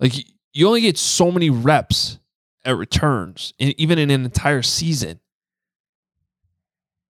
[0.00, 0.12] Like
[0.52, 2.18] you only get so many reps
[2.64, 5.20] at returns, even in an entire season.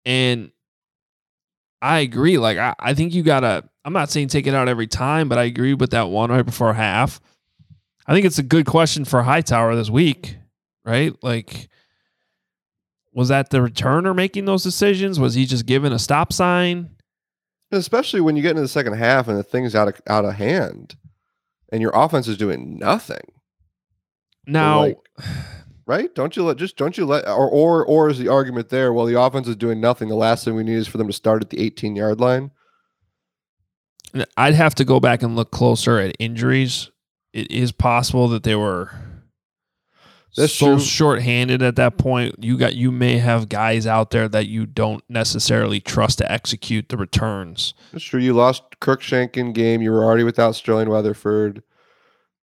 [0.05, 0.51] And
[1.81, 2.37] I agree.
[2.37, 3.63] Like I, I think you gotta.
[3.83, 6.45] I'm not saying take it out every time, but I agree with that one right
[6.45, 7.19] before half.
[8.05, 10.37] I think it's a good question for Hightower this week,
[10.85, 11.15] right?
[11.23, 11.67] Like,
[13.13, 15.19] was that the returner making those decisions?
[15.19, 16.91] Was he just given a stop sign?
[17.71, 20.33] Especially when you get into the second half and the thing's out of out of
[20.35, 20.95] hand,
[21.71, 23.31] and your offense is doing nothing.
[24.47, 24.97] Now, like-
[25.87, 26.13] Right?
[26.15, 28.93] Don't you let just don't you let or or or is the argument there?
[28.93, 30.07] Well, the offense is doing nothing.
[30.07, 32.51] The last thing we need is for them to start at the 18 yard line.
[34.37, 36.91] I'd have to go back and look closer at injuries.
[37.33, 38.91] It is possible that they were
[40.35, 40.79] That's so true.
[40.79, 42.35] short-handed at that point.
[42.39, 46.89] You got you may have guys out there that you don't necessarily trust to execute
[46.89, 47.73] the returns.
[47.91, 48.21] That's true.
[48.21, 49.81] You lost Cruikshank in game.
[49.81, 51.63] You were already without Sterling Weatherford,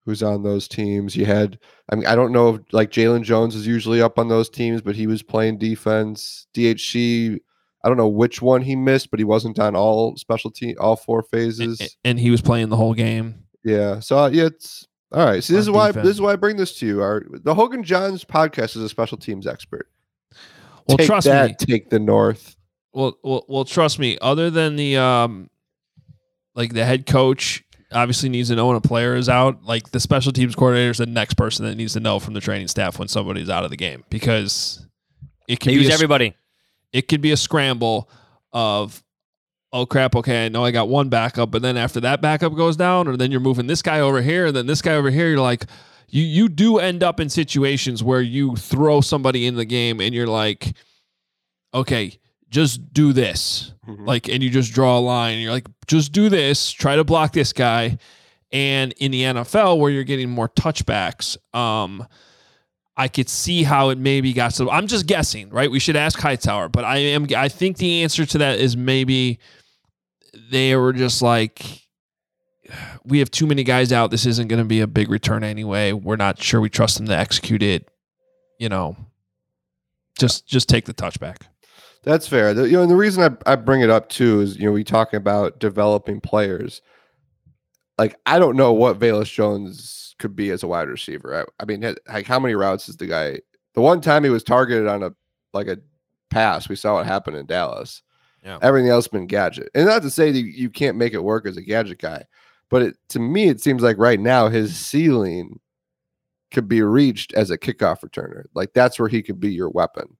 [0.05, 1.15] who's on those teams.
[1.15, 1.59] You had,
[1.91, 4.81] I mean, I don't know if like Jaylon Jones is usually up on those teams,
[4.81, 6.47] but he was playing defense.
[6.55, 7.39] DHC,
[7.83, 11.21] I don't know which one he missed, but he wasn't on all specialty, all four
[11.21, 11.81] phases.
[11.81, 13.43] A- and he was playing the whole game.
[13.63, 13.99] Yeah.
[13.99, 15.43] So uh, yeah, it's all right.
[15.43, 16.05] See, this is why defense.
[16.05, 17.01] this is why I bring this to you.
[17.01, 19.89] Our the Hoge and Jahns podcast is a special teams expert.
[20.87, 21.49] Well, take trust that.
[21.49, 21.55] me.
[21.57, 22.55] Take the North.
[22.93, 24.17] Well, well, well, trust me.
[24.21, 25.49] Other than the um,
[26.53, 29.63] like the head coach obviously needs to know when a player is out.
[29.63, 32.41] Like the special teams coordinator is the next person that needs to know from the
[32.41, 34.85] training staff when somebody's out of the game because
[35.47, 36.35] it They can be use a, everybody.
[36.93, 38.09] it could be a scramble
[38.51, 39.01] of
[39.75, 42.75] oh crap okay I know I got one backup but then after that backup goes
[42.77, 45.29] down or then you're moving this guy over here and then this guy over here
[45.29, 45.65] you're like
[46.09, 50.15] you you do end up in situations where you throw somebody in the game and
[50.15, 50.75] you're like
[51.73, 52.17] okay
[52.55, 53.73] just do this.
[53.85, 57.03] Like and you just draw a line and you're like just do this try to
[57.03, 57.97] block this guy.
[58.51, 62.07] And in the NFL where you're getting more touchbacks um
[62.97, 65.69] I could see how it maybe got so I'm just guessing right?
[65.69, 69.39] We should ask Hightower but I am I think the answer to that is maybe
[70.49, 71.83] they were just like
[73.03, 75.91] we have too many guys out this isn't going to be a big return anyway
[75.91, 77.89] we're not sure we trust them to execute it
[78.59, 78.95] you know
[80.17, 81.37] just just take the touchback
[82.05, 82.53] That's fair.
[82.53, 84.71] The, you know, and the reason I, I bring it up too is, you know,
[84.71, 86.81] we talking about developing players.
[87.97, 91.35] like I don't know what Velus Jones could be as a wide receiver.
[91.35, 93.39] I, I mean, like how many routes is the guy?
[93.73, 95.13] The one time he was targeted on a
[95.51, 95.79] like a
[96.29, 98.03] pass, we saw what happened in Dallas.
[98.45, 98.59] Yeah.
[98.61, 101.57] Everything else been gadget, and not to say that you can't make it work as
[101.57, 102.23] a gadget guy,
[102.69, 105.59] but it, to me it seems like right now his ceiling
[106.51, 108.43] could be reached as a kickoff returner.
[108.53, 110.15] Like that's where he could be your weapon.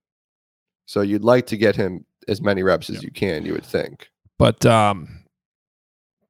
[0.88, 3.46] So you'd like to get him as many reps as you can.
[3.46, 4.10] You would think.
[4.38, 5.24] But um,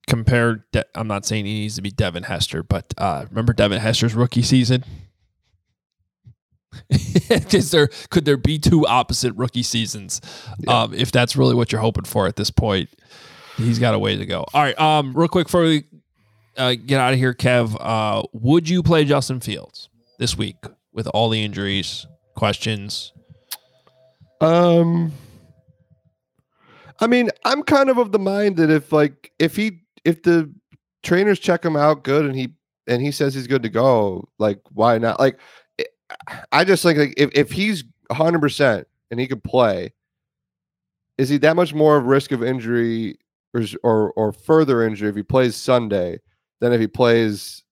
[0.07, 3.79] compared, De- I'm not saying he needs to be Devin Hester, but uh, remember Devin
[3.79, 4.83] Hester's rookie season?
[6.89, 10.21] Is there could there be two opposite rookie seasons?
[10.59, 10.83] Yeah.
[10.83, 12.89] Um, if that's really what you're hoping for at this point,
[13.57, 14.45] he's got a way to go.
[14.53, 15.83] All right, um, real quick before we
[16.57, 20.57] uh, get out of here, Kev, uh, would you play Justin Fields this week
[20.93, 23.13] with all the injuries, questions?
[24.41, 25.11] Um,
[26.99, 30.51] I mean, I'm kind of of the mind that if like if he if the
[31.03, 32.53] trainers check him out good and he
[32.87, 35.19] and he says he's good to go, like why not?
[35.19, 35.39] Like,
[36.51, 39.93] I just think like if if he's 100 percent and he could play,
[41.17, 43.17] is he that much more of risk of injury
[43.53, 46.19] or or or further injury if he plays Sunday
[46.61, 47.63] than if he plays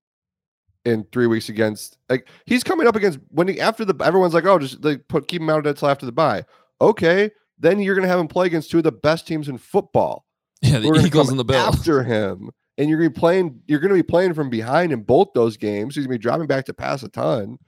[0.86, 4.46] in three weeks against like he's coming up against when he after the everyone's like
[4.46, 6.44] oh just like put keep him out until after the bye.
[6.82, 10.26] Okay then you're gonna have him play against two of the best teams in football.
[10.62, 11.76] Yeah, gonna Eagles and the Bills.
[11.76, 15.34] after him and you're gonna be playing you're gonna be playing from behind in both
[15.34, 17.60] those games he's gonna be dropping back to pass a ton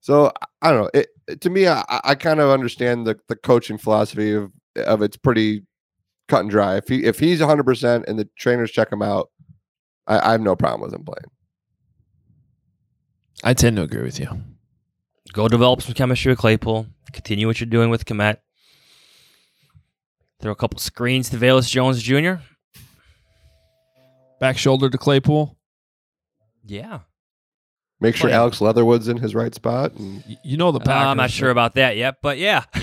[0.00, 3.18] so I- I don't know it, it- to me I, I kind of understand the
[3.28, 5.62] the coaching philosophy of of it's pretty
[6.28, 9.30] cut and dry if he if he's 100 percent and the trainers check him out
[10.06, 11.30] I, I have no problem with him playing
[13.42, 14.28] I tend to agree with you.
[15.32, 16.86] Go develop some chemistry with Claypool.
[17.12, 18.36] Continue what you're doing with Kmet.
[20.42, 22.34] Throw a couple screens to Velus Jones Jr.
[24.40, 25.56] Back shoulder to Claypool.
[26.66, 27.00] Yeah.
[28.00, 29.92] Make sure Alex Leatherwood's in his right spot.
[29.94, 31.06] And You know the Uh, Packers.
[31.08, 32.64] I'm not sure about that yet, but yeah.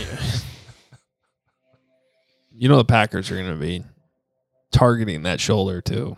[2.59, 3.83] You know the Packers are going to be
[4.71, 6.17] targeting that shoulder too,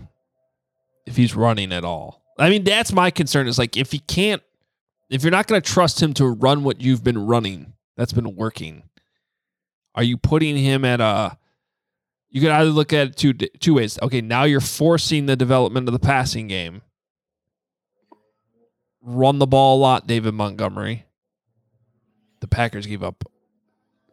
[1.06, 2.22] if he's running at all.
[2.38, 3.48] I mean, that's my concern.
[3.48, 4.42] Is like if he can't,
[5.10, 8.38] if you're not going to trust him to run what you've been running, that's been
[8.38, 8.84] working.
[9.96, 11.38] Are you putting him at a?
[12.30, 14.00] You could either look at it two two ways.
[14.02, 16.84] Okay, now you're forcing the development of the passing game.
[19.02, 21.06] Run the ball a lot, David Montgomery.
[22.42, 23.24] The Packers gave up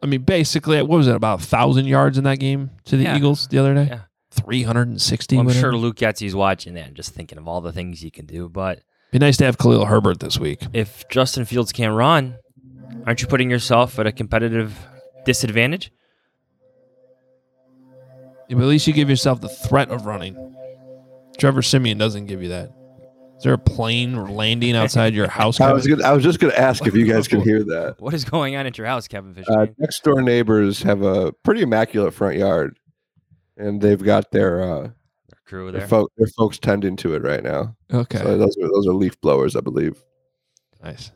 [0.01, 3.03] I mean, basically, what was it about a thousand yards in that game to the
[3.03, 3.15] Yeah.
[3.17, 3.87] Eagles the other day?
[3.89, 4.01] Yeah.
[4.29, 5.35] three hundred and sixty.
[5.37, 8.11] Well, I'm sure Luke Getsy's watching that and just thinking of all the things he
[8.11, 8.47] can do.
[8.47, 8.81] But
[9.11, 10.61] Be nice to have Khalil Herbert this week.
[10.73, 12.37] if Justin Fields can't run,
[13.07, 14.77] aren't you putting yourself at a competitive
[15.25, 15.91] disadvantage?
[18.49, 20.55] Yeah, but at least you give yourself the threat of running.
[21.39, 22.71] Trevor Siemian doesn't give you that.
[23.37, 25.59] Is there a plane landing outside your house?
[25.61, 27.95] I was gonna, I was just going to ask if you guys can hear that.
[27.99, 29.51] What is going on at your house, Kevin Fisher?
[29.51, 32.77] Uh, next door neighbors have a pretty immaculate front yard,
[33.55, 34.89] and they've got their uh,
[35.45, 35.87] crew their, there.
[35.87, 37.75] fo- their folks tending to it right now.
[37.93, 40.03] Okay, So those are those are leaf blowers, I believe.
[40.83, 41.11] nice.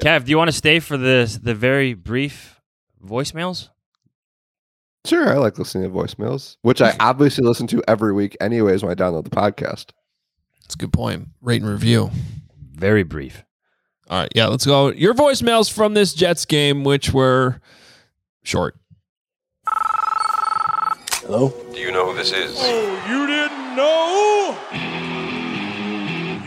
[0.00, 2.58] Kev, do you want to stay for the the very brief
[3.04, 3.68] voicemails?
[5.06, 8.90] Sure, I like listening to voicemails, which I obviously listen to every week, anyways, when
[8.92, 9.90] I download the podcast.
[10.70, 11.26] That's a good point.
[11.42, 12.12] Rate and review.
[12.54, 13.42] Very brief.
[14.08, 14.92] All right, yeah, let's go.
[14.92, 17.60] Your voicemails from this Jets game, which were
[18.44, 18.76] short.
[19.66, 21.52] Hello?
[21.72, 22.54] Do you know who this is?
[22.56, 24.56] Oh, you didn't know?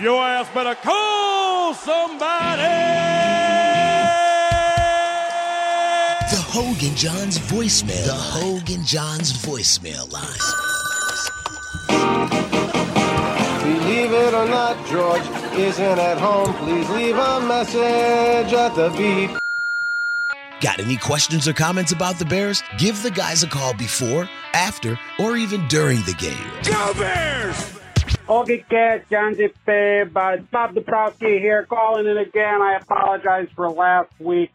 [0.02, 2.62] Your ass better call somebody!
[6.32, 8.06] The Hoge and Jahns voicemail.
[8.06, 10.40] The Hoge and Jahns voicemail line.
[13.94, 15.22] Believe it or not, George
[15.54, 16.52] isn't at home.
[16.56, 19.38] Please leave a message at the beep.
[20.62, 22.64] Got any questions or comments about the Bears?
[22.80, 26.34] Give the guys a call before, after, or even during the game.
[26.64, 27.80] Go Bears!
[28.28, 32.64] Okay, Cat, John Zip, uh, Bob Dabrowski here, calling in again.
[32.64, 34.50] I apologize for last week.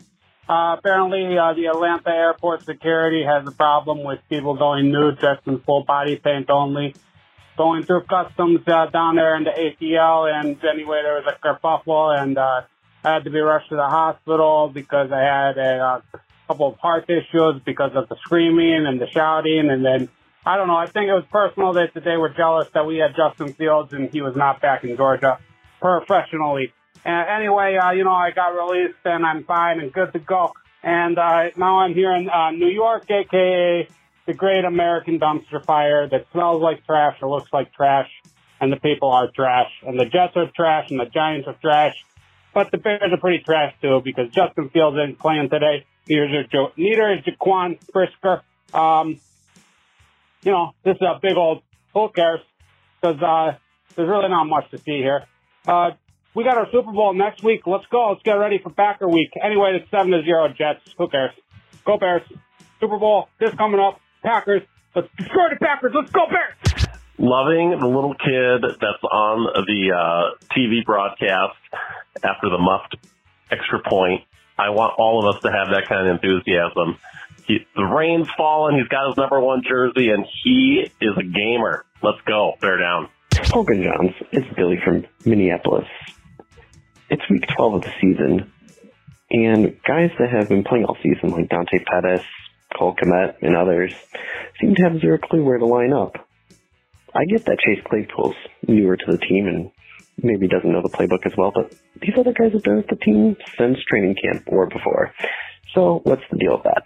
[0.49, 5.47] Uh, apparently, uh, the Atlanta airport security has a problem with people going nude, dressed
[5.47, 6.97] in full body paint only,
[7.59, 10.33] going through customs uh, down there in the ATL.
[10.33, 12.63] And anyway, there was a kerfuffle, and uh,
[13.05, 16.79] I had to be rushed to the hospital because I had a uh, couple of
[16.79, 20.09] heart issues because of the screaming and the shouting, and then
[20.47, 20.77] I don't know.
[20.77, 24.09] I think it was personal that they were jealous that we had Justin Fields and
[24.11, 25.39] he was not back in Georgia
[25.79, 26.73] professionally.
[27.05, 30.55] And anyway, uh, you know, I got released and I'm fine and good to go.
[30.83, 33.89] And uh, now I'm here in uh, New York, aka
[34.29, 38.11] the Great American Dumpster Fire that smells like trash or looks like trash.
[38.61, 41.95] and the people are trash, and the Jets are trash, and the Giants are trash.
[42.53, 45.87] But the Bears are pretty trash too because Justin Fields isn't playing today.
[46.09, 48.43] Neither is, jo- neither is Jaquan Brisker.
[48.74, 49.20] Um,
[50.43, 51.62] you know, this is a big old
[51.95, 52.41] who cares
[53.01, 53.57] because uh,
[53.95, 55.24] there's really not much to see here.
[55.66, 55.93] Uh,
[56.35, 57.66] we got our Super Bowl next week.
[57.66, 58.11] Let's go.
[58.11, 59.31] Let's get ready for Packer week.
[59.43, 60.83] Anyway, it's seven to zero Jets.
[60.99, 61.33] Who cares?
[61.85, 62.22] Go Bears.
[62.81, 64.01] Super Bowl this coming up.
[64.23, 64.62] Packers.
[64.95, 65.93] Let's destroy the Packers.
[65.95, 66.87] Let's go Bears.
[67.19, 71.57] loving the little kid that's on the uh, TV broadcast
[72.25, 72.97] after the muffed
[73.51, 74.23] extra point.
[74.59, 76.99] I want all of us to have that kind of enthusiasm.
[77.47, 78.77] He, the rain's falling.
[78.77, 81.85] He's got his number one jersey, and he is a gamer.
[82.03, 82.55] Let's go.
[82.61, 83.09] Bear down.
[83.45, 85.87] Hoge and Jahns, it's Billy from Minneapolis.
[87.09, 88.53] It's week 12 of the season,
[89.31, 92.25] and guys that have been playing all season, like Dante Pettis,
[92.79, 93.93] Cole Kmet, and others,
[94.61, 96.16] seem to have zero clue where to line up.
[97.14, 99.70] I get that Chase Claypool's newer to the team and
[100.22, 102.97] maybe doesn't know the playbook as well, but these other guys have been with the
[102.97, 105.12] team since training camp or before.
[105.74, 106.85] So what's the deal with that?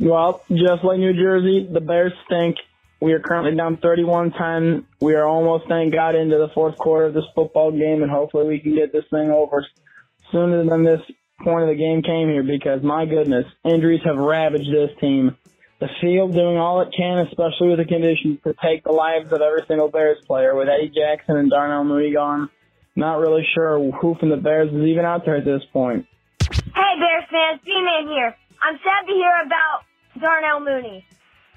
[0.00, 2.56] Well, just like New Jersey, the Bears stink.
[3.00, 4.84] We are currently down 31-10.
[5.00, 8.46] We are almost, thank God, into the fourth quarter of this football game, and hopefully
[8.46, 9.66] we can get this thing over
[10.32, 11.00] sooner than this
[11.42, 15.36] point of the game came here because, my goodness, injuries have ravaged this team.
[15.78, 19.40] The field doing all it can, especially with the conditions, to take the lives of
[19.42, 20.56] every single Bears player.
[20.56, 22.48] With Eddie Jackson and Darnell Mooney gone,
[22.96, 26.06] not really sure who from the Bears is even out there at this point.
[26.40, 28.34] Hey Bears fans, D-Man here.
[28.62, 29.84] I'm sad to hear about
[30.18, 31.04] Darnell Mooney.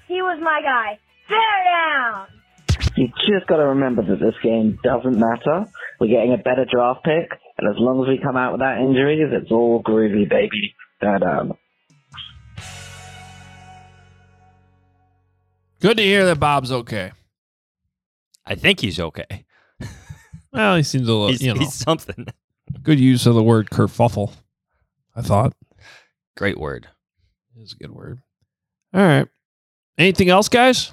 [0.06, 0.98] He was my guy.
[1.28, 2.26] Bear down!
[2.96, 5.64] You just got to remember that this game doesn't matter.
[5.98, 7.30] We're getting a better draft pick,
[7.60, 10.74] and as long as we come out without injuries, it's all groovy, baby.
[11.00, 11.56] Bear down.
[15.80, 17.12] Good to hear that Bob's okay.
[18.46, 19.44] I think he's okay.
[20.52, 22.26] Well, he seems a little, He's, you know, he's something.
[22.82, 24.32] good use of the word kerfuffle.
[25.14, 25.54] I thought
[26.36, 26.88] Great word.
[27.56, 28.20] is a good word.
[28.92, 29.28] All right.
[29.96, 30.90] Anything else, guys?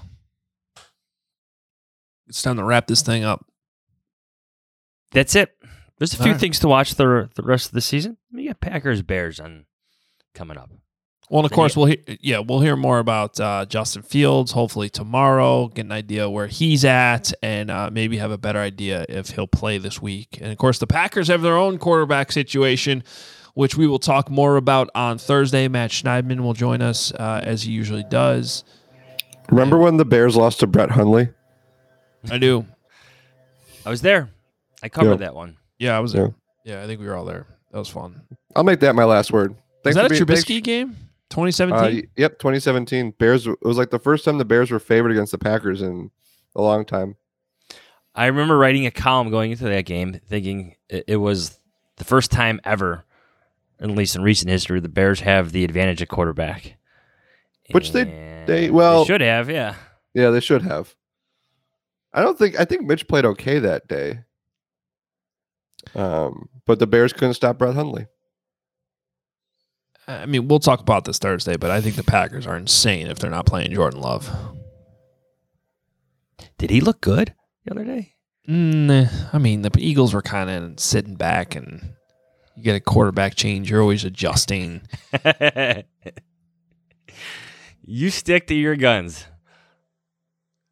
[2.27, 3.43] It's time to wrap this thing up.
[5.09, 5.56] That's it.
[5.97, 6.39] There's a few All right.
[6.39, 8.17] things to watch the the rest of the season.
[8.31, 9.65] We got Packers Bears on
[10.33, 10.69] coming up.
[11.29, 14.89] Well, and of course, we'll hear, yeah, we'll hear more about uh, Justin Fields hopefully
[14.89, 19.31] tomorrow, get an idea where he's at, and uh, maybe have a better idea if
[19.31, 20.37] he'll play this week.
[20.39, 23.03] And of course, the Packers have their own quarterback situation,
[23.55, 25.67] which we will talk more about on Thursday.
[25.67, 28.63] Matt Schneidman will join us uh, as he usually does.
[29.49, 31.27] Remember when the Bears lost to Brett Hundley?
[32.31, 32.65] I do.
[33.85, 34.29] I was there.
[34.81, 35.25] I covered Yeah.
[35.27, 35.56] that one.
[35.79, 36.33] Yeah, I was there.
[36.63, 37.45] Yeah, I think we were all there.
[37.71, 38.21] That was fun.
[38.55, 39.51] I'll make that my last word.
[39.51, 40.89] Was Thanks that for a being- thanks- Trubisky game?
[40.91, 41.95] Uh, 2017?
[41.95, 43.11] y- yep, 2017.
[43.19, 43.45] Bears.
[43.47, 46.09] It was like the first time the Bears were favored against the Packers in
[46.55, 47.15] a long time.
[48.15, 51.59] I remember writing a column going into that game, thinking it, it was
[51.97, 53.03] the first time ever,
[53.79, 56.77] at least in recent history, the Bears have the advantage at quarterback.
[57.71, 59.75] Which they And they well should have, yeah.
[60.13, 60.95] Yeah, they should have.
[62.13, 64.21] I don't think I think Mitch played okay that day.
[65.95, 68.07] Um, but the Bears couldn't stop Brett Hundley.
[70.07, 73.19] I mean, we'll talk about this Thursday, but I think the Packers are insane if
[73.19, 74.31] they're not playing Jordan Love.
[76.57, 77.33] Did he look good
[77.65, 78.13] the other day?
[78.47, 81.93] Mm, I mean, the Eagles were kind of sitting back, and
[82.55, 83.69] you get a quarterback change.
[83.69, 84.81] You're always adjusting.
[87.83, 89.25] you stick to your guns.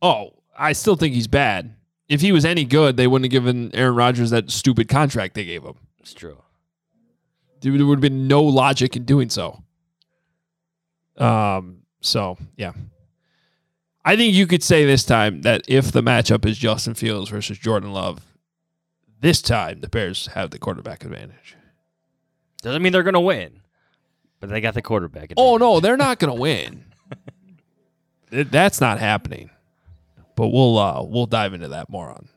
[0.02, 1.75] Oh, I still think he's bad.
[2.08, 5.46] If he was any good, they wouldn't have given Aaron Rodgers that stupid contract they
[5.46, 5.76] gave him.
[6.00, 6.42] It's true.
[7.62, 9.64] There would have been no logic in doing so.
[11.18, 11.80] Um.
[12.02, 12.74] So yeah,
[14.04, 17.58] I think you could say this time that if the matchup is Justin Fields versus
[17.58, 18.22] Jordan Love,
[19.20, 21.56] this time the Bears have the quarterback advantage.
[22.62, 23.62] Doesn't mean they're going to win,
[24.40, 25.34] but they got the quarterback.
[25.38, 26.84] Oh no, they're not going to win.
[28.30, 29.50] That's not happening.
[30.36, 32.28] But we'll uh we'll dive into that more on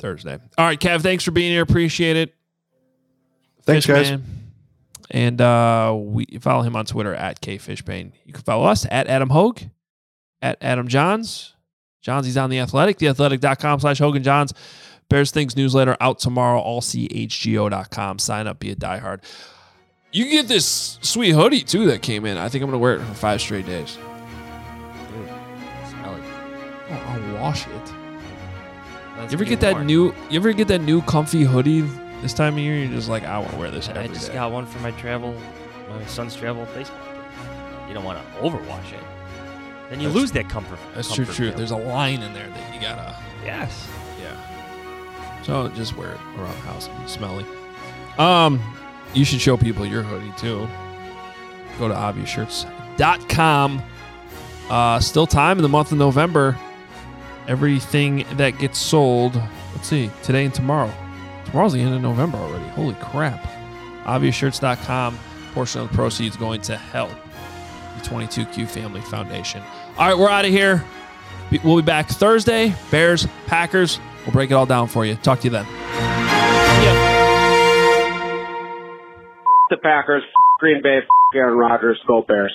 [0.00, 0.38] Thursday.
[0.58, 1.62] All right, Kev, thanks for being here.
[1.62, 2.34] Appreciate it.
[3.62, 4.08] Thanks, guys.
[4.08, 4.24] Fishman.
[5.10, 8.12] And uh we follow him on Twitter at KFishbain.
[8.24, 9.68] You can follow us at Adam Hoge,
[10.42, 11.52] at Adam Jahns.
[12.04, 14.52] Jahns, he's on the athletic, theathletic.com slash Hoge and Jahns.
[15.08, 18.18] Bears Things newsletter out tomorrow, allchgo.com.
[18.18, 19.22] Sign up, be a diehard.
[20.12, 22.38] You can get this sweet hoodie too that came in.
[22.38, 23.98] I think I'm gonna wear it for five straight days.
[26.86, 27.02] Smell it.
[27.06, 27.72] Oh, I'll wash it.
[29.16, 29.84] That's You ever get that more.
[29.84, 30.04] new?
[30.30, 31.82] You ever get that new comfy hoodie
[32.22, 32.76] this time of year?
[32.76, 34.34] You're just like, I want to wear this I just day.
[34.34, 35.34] got one for my travel,
[35.88, 36.98] my son's travel baseball.
[37.88, 39.00] You don't want to overwash it.
[39.88, 40.78] Then you That's- lose that comfort.
[40.94, 41.24] That's true.
[41.24, 41.48] comfort True.
[41.50, 41.56] feel.
[41.58, 43.14] There's a line in there that you gotta.
[43.44, 43.88] yes.
[44.20, 45.42] Yeah.
[45.44, 47.46] So just wear it around the house and be smelly.
[48.18, 48.60] Um,
[49.14, 50.68] you should show people your hoodie too.
[51.78, 53.82] Go to obviousshirts.com.
[54.68, 56.58] Uh, still time in the month of November.
[57.48, 59.36] Everything that gets sold,
[59.74, 60.92] let's see, today and tomorrow.
[61.46, 62.66] Tomorrow's the end of November already.
[62.70, 63.42] Holy crap.
[64.04, 65.18] Obviousshirts.com.
[65.52, 69.62] Portion of the proceeds going to help the 22Q Family Foundation.
[69.96, 70.84] All right, we're out of here.
[71.64, 72.74] We'll be back Thursday.
[72.90, 73.98] Bears, Packers.
[74.24, 75.14] We'll break it all down for you.
[75.16, 75.66] Talk to you then.
[79.70, 80.22] The Packers,
[80.58, 81.00] Green Bay,
[81.34, 82.54] Aaron Rodgers, go Bears.